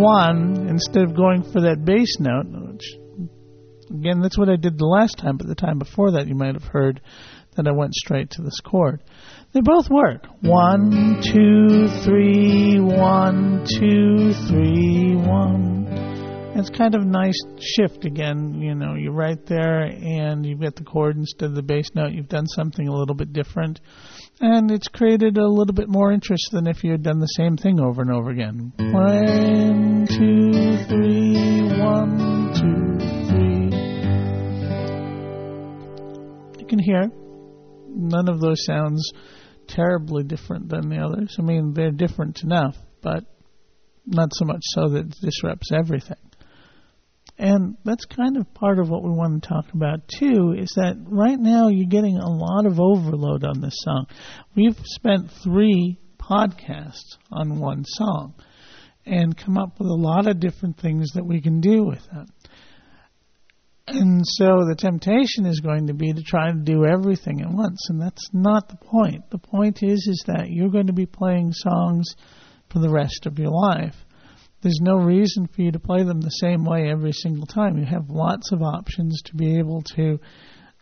one 0.00 0.68
instead 0.68 1.04
of 1.04 1.16
going 1.16 1.42
for 1.42 1.62
that 1.62 1.84
bass 1.84 2.16
note, 2.18 2.46
which 2.72 2.86
again, 3.90 4.20
that's 4.20 4.38
what 4.38 4.48
I 4.48 4.56
did 4.56 4.78
the 4.78 4.86
last 4.86 5.18
time, 5.18 5.36
but 5.36 5.46
the 5.46 5.54
time 5.54 5.78
before 5.78 6.12
that, 6.12 6.26
you 6.28 6.34
might 6.34 6.54
have 6.54 6.64
heard 6.64 7.00
that 7.56 7.66
I 7.66 7.72
went 7.72 7.94
straight 7.94 8.30
to 8.30 8.42
this 8.42 8.60
chord. 8.60 9.02
They 9.52 9.60
both 9.60 9.90
work. 9.90 10.26
One, 10.40 11.20
two, 11.20 11.88
three, 12.04 12.78
one, 12.78 13.66
two, 13.66 14.32
three, 14.46 15.16
one. 15.16 15.79
It's 16.52 16.68
kind 16.68 16.94
of 16.94 17.06
nice 17.06 17.38
shift 17.58 18.04
again. 18.04 18.60
You 18.60 18.74
know, 18.74 18.94
you're 18.94 19.12
right 19.12 19.38
there 19.46 19.82
and 19.82 20.44
you've 20.44 20.60
got 20.60 20.74
the 20.74 20.84
chord 20.84 21.16
instead 21.16 21.50
of 21.50 21.54
the 21.54 21.62
bass 21.62 21.88
note. 21.94 22.12
You've 22.12 22.28
done 22.28 22.46
something 22.48 22.88
a 22.88 22.94
little 22.94 23.14
bit 23.14 23.32
different. 23.32 23.80
And 24.40 24.70
it's 24.70 24.88
created 24.88 25.38
a 25.38 25.46
little 25.46 25.74
bit 25.74 25.88
more 25.88 26.12
interest 26.12 26.48
than 26.52 26.66
if 26.66 26.82
you 26.82 26.90
had 26.90 27.02
done 27.02 27.20
the 27.20 27.26
same 27.26 27.56
thing 27.56 27.78
over 27.78 28.02
and 28.02 28.10
over 28.10 28.30
again. 28.30 28.72
One, 28.78 30.06
two, 30.08 30.76
three, 30.88 31.78
one, 31.78 32.52
two, 32.54 32.98
three. 33.28 33.70
You 36.60 36.66
can 36.66 36.78
hear 36.78 37.10
none 37.88 38.28
of 38.28 38.40
those 38.40 38.64
sounds 38.64 39.12
terribly 39.68 40.24
different 40.24 40.68
than 40.68 40.88
the 40.88 40.98
others. 40.98 41.36
I 41.38 41.42
mean, 41.42 41.74
they're 41.74 41.92
different 41.92 42.42
enough, 42.42 42.76
but 43.02 43.24
not 44.04 44.30
so 44.32 44.44
much 44.44 44.62
so 44.62 44.88
that 44.88 45.06
it 45.06 45.16
disrupts 45.22 45.70
everything. 45.72 46.16
And 47.40 47.78
that's 47.86 48.04
kind 48.04 48.36
of 48.36 48.52
part 48.52 48.78
of 48.78 48.90
what 48.90 49.02
we 49.02 49.08
want 49.08 49.42
to 49.42 49.48
talk 49.48 49.72
about 49.72 50.06
too, 50.08 50.54
is 50.58 50.70
that 50.76 51.02
right 51.06 51.38
now 51.38 51.68
you're 51.68 51.88
getting 51.88 52.18
a 52.18 52.28
lot 52.28 52.66
of 52.66 52.78
overload 52.78 53.44
on 53.44 53.62
this 53.62 53.76
song. 53.78 54.08
We've 54.54 54.76
spent 54.84 55.30
three 55.42 55.98
podcasts 56.18 57.16
on 57.32 57.58
one 57.58 57.84
song 57.86 58.34
and 59.06 59.34
come 59.34 59.56
up 59.56 59.78
with 59.78 59.88
a 59.88 59.94
lot 59.94 60.28
of 60.28 60.38
different 60.38 60.78
things 60.80 61.12
that 61.14 61.24
we 61.24 61.40
can 61.40 61.62
do 61.62 61.82
with 61.82 62.06
it. 62.12 62.28
And 63.86 64.20
so 64.22 64.66
the 64.68 64.76
temptation 64.76 65.46
is 65.46 65.60
going 65.60 65.86
to 65.86 65.94
be 65.94 66.12
to 66.12 66.22
try 66.22 66.52
to 66.52 66.58
do 66.58 66.84
everything 66.84 67.40
at 67.40 67.50
once, 67.50 67.88
and 67.88 67.98
that's 67.98 68.28
not 68.34 68.68
the 68.68 68.76
point. 68.76 69.30
The 69.30 69.38
point 69.38 69.82
is 69.82 70.06
is 70.06 70.24
that 70.26 70.50
you're 70.50 70.68
going 70.68 70.88
to 70.88 70.92
be 70.92 71.06
playing 71.06 71.52
songs 71.54 72.14
for 72.70 72.80
the 72.80 72.90
rest 72.90 73.24
of 73.24 73.38
your 73.38 73.50
life. 73.50 73.96
There's 74.62 74.80
no 74.82 74.96
reason 74.96 75.46
for 75.46 75.62
you 75.62 75.72
to 75.72 75.78
play 75.78 76.02
them 76.02 76.20
the 76.20 76.28
same 76.28 76.64
way 76.64 76.90
every 76.90 77.12
single 77.12 77.46
time. 77.46 77.78
You 77.78 77.86
have 77.86 78.10
lots 78.10 78.52
of 78.52 78.62
options 78.62 79.22
to 79.26 79.34
be 79.34 79.58
able 79.58 79.82
to 79.96 80.18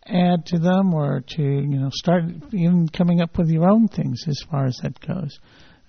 add 0.04 0.46
to 0.46 0.58
them 0.58 0.94
or 0.94 1.22
to, 1.36 1.42
you 1.42 1.78
know, 1.78 1.90
start 1.92 2.24
even 2.52 2.88
coming 2.88 3.20
up 3.20 3.38
with 3.38 3.48
your 3.48 3.70
own 3.70 3.86
things 3.86 4.24
as 4.26 4.42
far 4.50 4.66
as 4.66 4.76
that 4.82 4.98
goes. 5.00 5.38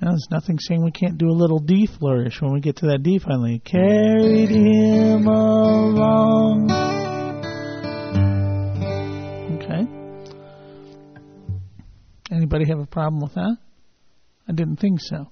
Now, 0.02 0.10
there's 0.12 0.28
nothing 0.30 0.60
saying 0.60 0.84
we 0.84 0.92
can't 0.92 1.18
do 1.18 1.30
a 1.30 1.32
little 1.32 1.60
D 1.60 1.88
flourish 1.88 2.40
when 2.42 2.54
we 2.54 2.62
get 2.62 2.78
to 2.78 2.88
that 2.88 3.02
D 3.02 3.18
finally. 3.18 3.60
Carried 3.60 4.50
him 4.50 5.26
along. 5.28 6.72
Okay. 9.58 9.88
Anybody 12.32 12.66
have 12.70 12.80
a 12.80 12.86
problem 12.86 13.22
with 13.22 13.34
that? 13.34 13.58
I 14.48 14.52
didn't 14.52 14.78
think 14.78 15.00
so. 15.02 15.32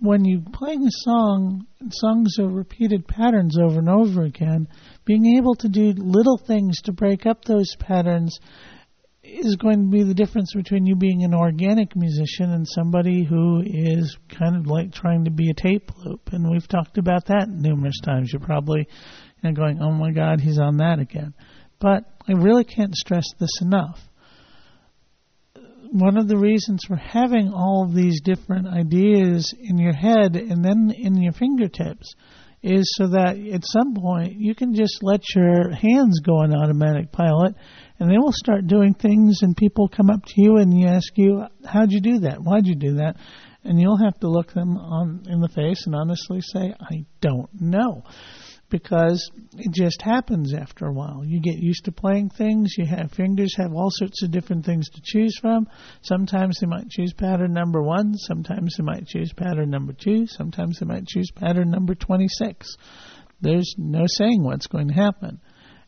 When 0.00 0.24
you 0.24 0.42
playing 0.52 0.84
a 0.84 0.90
song, 0.90 1.66
songs 1.90 2.38
are 2.38 2.48
repeated 2.48 3.08
patterns 3.08 3.58
over 3.58 3.80
and 3.80 3.88
over 3.88 4.22
again, 4.22 4.68
being 5.04 5.36
able 5.36 5.56
to 5.56 5.68
do 5.68 5.92
little 5.96 6.38
things 6.38 6.80
to 6.82 6.92
break 6.92 7.26
up 7.26 7.44
those 7.44 7.74
patterns 7.80 8.38
is 9.24 9.56
going 9.56 9.84
to 9.84 9.90
be 9.90 10.04
the 10.04 10.14
difference 10.14 10.52
between 10.54 10.86
you 10.86 10.94
being 10.94 11.24
an 11.24 11.34
organic 11.34 11.96
musician 11.96 12.52
and 12.52 12.66
somebody 12.66 13.24
who 13.24 13.62
is 13.64 14.16
kind 14.28 14.56
of 14.56 14.66
like 14.66 14.92
trying 14.92 15.24
to 15.24 15.30
be 15.30 15.50
a 15.50 15.60
tape 15.60 15.90
loop. 16.04 16.28
And 16.32 16.48
we've 16.48 16.68
talked 16.68 16.96
about 16.96 17.26
that 17.26 17.48
numerous 17.48 18.00
times. 18.04 18.30
You're 18.32 18.40
probably 18.40 18.86
you 19.42 19.50
know, 19.50 19.52
going, 19.52 19.80
oh 19.82 19.90
my 19.92 20.12
God, 20.12 20.40
he's 20.40 20.58
on 20.58 20.78
that 20.78 20.98
again. 21.00 21.34
But 21.80 22.04
I 22.28 22.32
really 22.32 22.64
can't 22.64 22.94
stress 22.94 23.24
this 23.38 23.60
enough 23.60 24.07
one 25.90 26.18
of 26.18 26.28
the 26.28 26.36
reasons 26.36 26.82
for 26.86 26.96
having 26.96 27.52
all 27.52 27.84
of 27.86 27.94
these 27.94 28.20
different 28.20 28.66
ideas 28.66 29.54
in 29.58 29.78
your 29.78 29.92
head 29.92 30.36
and 30.36 30.64
then 30.64 30.92
in 30.96 31.20
your 31.20 31.32
fingertips 31.32 32.14
is 32.62 32.92
so 32.96 33.08
that 33.08 33.36
at 33.52 33.62
some 33.64 33.94
point 33.94 34.34
you 34.36 34.54
can 34.54 34.74
just 34.74 34.98
let 35.02 35.20
your 35.34 35.70
hands 35.70 36.20
go 36.24 36.32
on 36.32 36.54
automatic 36.54 37.12
pilot 37.12 37.54
and 37.98 38.10
they 38.10 38.18
will 38.18 38.32
start 38.32 38.66
doing 38.66 38.94
things 38.94 39.38
and 39.42 39.56
people 39.56 39.88
come 39.88 40.10
up 40.10 40.24
to 40.24 40.34
you 40.36 40.56
and 40.56 40.78
you 40.78 40.86
ask 40.86 41.12
you 41.16 41.44
how'd 41.64 41.92
you 41.92 42.00
do 42.00 42.20
that? 42.20 42.38
Why'd 42.42 42.66
you 42.66 42.74
do 42.74 42.96
that? 42.96 43.16
And 43.64 43.80
you'll 43.80 44.02
have 44.04 44.18
to 44.20 44.28
look 44.28 44.52
them 44.52 44.76
on 44.76 45.24
in 45.28 45.40
the 45.40 45.48
face 45.48 45.86
and 45.86 45.94
honestly 45.94 46.40
say 46.40 46.74
i 46.80 47.04
don't 47.20 47.50
know 47.60 48.02
because 48.70 49.30
it 49.56 49.72
just 49.72 50.02
happens 50.02 50.54
after 50.54 50.86
a 50.86 50.92
while. 50.92 51.22
You 51.24 51.40
get 51.40 51.58
used 51.58 51.86
to 51.86 51.92
playing 51.92 52.30
things. 52.30 52.74
You 52.76 52.86
have 52.86 53.12
fingers 53.12 53.54
have 53.56 53.72
all 53.72 53.88
sorts 53.90 54.22
of 54.22 54.30
different 54.30 54.66
things 54.66 54.88
to 54.90 55.00
choose 55.02 55.36
from. 55.40 55.66
Sometimes 56.02 56.58
they 56.60 56.66
might 56.66 56.90
choose 56.90 57.12
pattern 57.14 57.52
number 57.52 57.82
one. 57.82 58.14
Sometimes 58.14 58.76
they 58.76 58.84
might 58.84 59.06
choose 59.06 59.32
pattern 59.32 59.70
number 59.70 59.92
two. 59.92 60.26
Sometimes 60.26 60.78
they 60.78 60.86
might 60.86 61.06
choose 61.06 61.30
pattern 61.34 61.70
number 61.70 61.94
26. 61.94 62.68
There's 63.40 63.74
no 63.78 64.04
saying 64.06 64.42
what's 64.42 64.66
going 64.66 64.88
to 64.88 64.94
happen. 64.94 65.40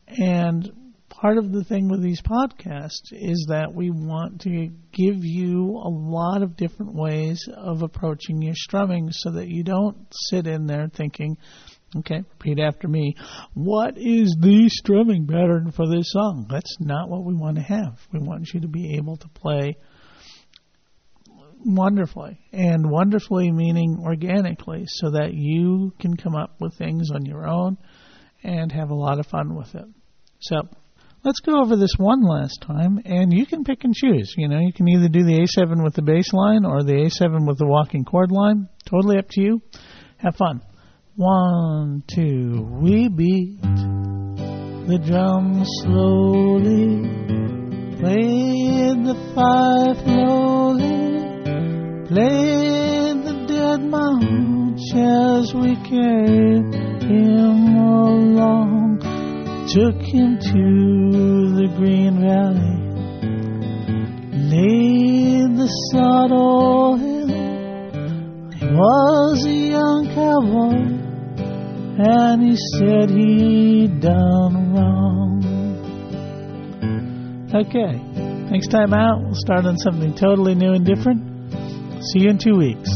And 0.07 0.71
part 1.09 1.37
of 1.37 1.51
the 1.51 1.63
thing 1.63 1.89
with 1.89 2.01
these 2.01 2.21
podcasts 2.21 3.11
is 3.11 3.45
that 3.49 3.73
we 3.73 3.91
want 3.91 4.41
to 4.41 4.69
give 4.91 5.23
you 5.23 5.79
a 5.83 5.89
lot 5.89 6.41
of 6.41 6.55
different 6.55 6.95
ways 6.95 7.39
of 7.55 7.83
approaching 7.83 8.41
your 8.41 8.55
strumming 8.55 9.09
so 9.11 9.31
that 9.31 9.47
you 9.47 9.63
don't 9.63 10.07
sit 10.29 10.47
in 10.47 10.65
there 10.65 10.87
thinking, 10.87 11.37
Okay, 11.97 12.23
repeat 12.39 12.59
after 12.59 12.87
me. 12.87 13.15
What 13.53 13.97
is 13.97 14.37
the 14.39 14.69
strumming 14.69 15.27
pattern 15.27 15.71
for 15.75 15.87
this 15.89 16.11
song? 16.11 16.47
That's 16.49 16.77
not 16.79 17.09
what 17.09 17.25
we 17.25 17.33
want 17.33 17.57
to 17.57 17.63
have. 17.63 17.99
We 18.13 18.19
want 18.19 18.53
you 18.53 18.61
to 18.61 18.69
be 18.69 18.95
able 18.95 19.17
to 19.17 19.27
play 19.27 19.75
wonderfully, 21.65 22.39
and 22.53 22.89
wonderfully 22.89 23.51
meaning 23.51 23.97
organically, 24.01 24.83
so 24.87 25.11
that 25.11 25.33
you 25.33 25.93
can 25.99 26.15
come 26.15 26.35
up 26.35 26.55
with 26.59 26.77
things 26.77 27.09
on 27.13 27.25
your 27.25 27.45
own 27.45 27.77
and 28.41 28.71
have 28.71 28.89
a 28.89 28.95
lot 28.95 29.19
of 29.19 29.27
fun 29.27 29.55
with 29.55 29.75
it. 29.75 29.85
So, 30.39 30.61
let's 31.23 31.41
go 31.41 31.61
over 31.61 31.75
this 31.75 31.93
one 31.97 32.23
last 32.23 32.63
time, 32.65 32.99
and 33.05 33.33
you 33.33 33.45
can 33.45 33.63
pick 33.63 33.83
and 33.83 33.93
choose. 33.93 34.33
You 34.37 34.47
know, 34.47 34.59
you 34.59 34.73
can 34.73 34.87
either 34.87 35.09
do 35.09 35.23
the 35.23 35.45
A7 35.45 35.83
with 35.83 35.93
the 35.93 36.01
bass 36.01 36.31
line 36.33 36.65
or 36.65 36.83
the 36.83 36.93
A7 36.93 37.45
with 37.45 37.57
the 37.57 37.67
walking 37.67 38.05
chord 38.05 38.31
line. 38.31 38.69
Totally 38.85 39.17
up 39.17 39.27
to 39.31 39.41
you. 39.41 39.61
Have 40.17 40.37
fun. 40.37 40.61
One, 41.17 42.03
two, 42.07 42.65
we 42.81 43.09
beat 43.09 43.61
the 43.61 44.97
drum 45.05 45.65
slowly, 45.81 47.03
played 47.99 49.03
the 49.03 49.15
fife 49.35 49.97
slowly, 50.05 51.27
played 52.07 53.25
the 53.25 53.45
dead 53.45 53.81
march 53.89 54.79
as 54.95 55.53
we 55.53 55.75
carried 55.83 56.73
him 57.03 57.75
along, 57.75 58.99
took 59.67 60.01
him 60.01 60.39
to 60.39 61.55
the 61.59 61.67
green 61.75 62.21
valley, 62.21 62.79
laid 64.47 65.57
the 65.57 65.67
saddle 65.91 66.95
him. 66.95 67.27
He 68.53 68.65
was 68.65 69.45
a 69.45 69.51
young 69.51 70.07
cowboy 70.15 71.00
and 71.97 72.41
he 72.41 72.55
said 72.77 73.09
he'd 73.09 74.01
done 74.01 74.73
wrong. 74.73 75.41
Okay, 77.53 77.99
next 78.49 78.67
time 78.67 78.93
out, 78.93 79.21
we'll 79.23 79.35
start 79.35 79.65
on 79.65 79.77
something 79.77 80.15
totally 80.15 80.55
new 80.55 80.73
and 80.73 80.85
different. 80.85 81.21
See 82.13 82.19
you 82.19 82.29
in 82.29 82.37
two 82.37 82.55
weeks. 82.55 82.89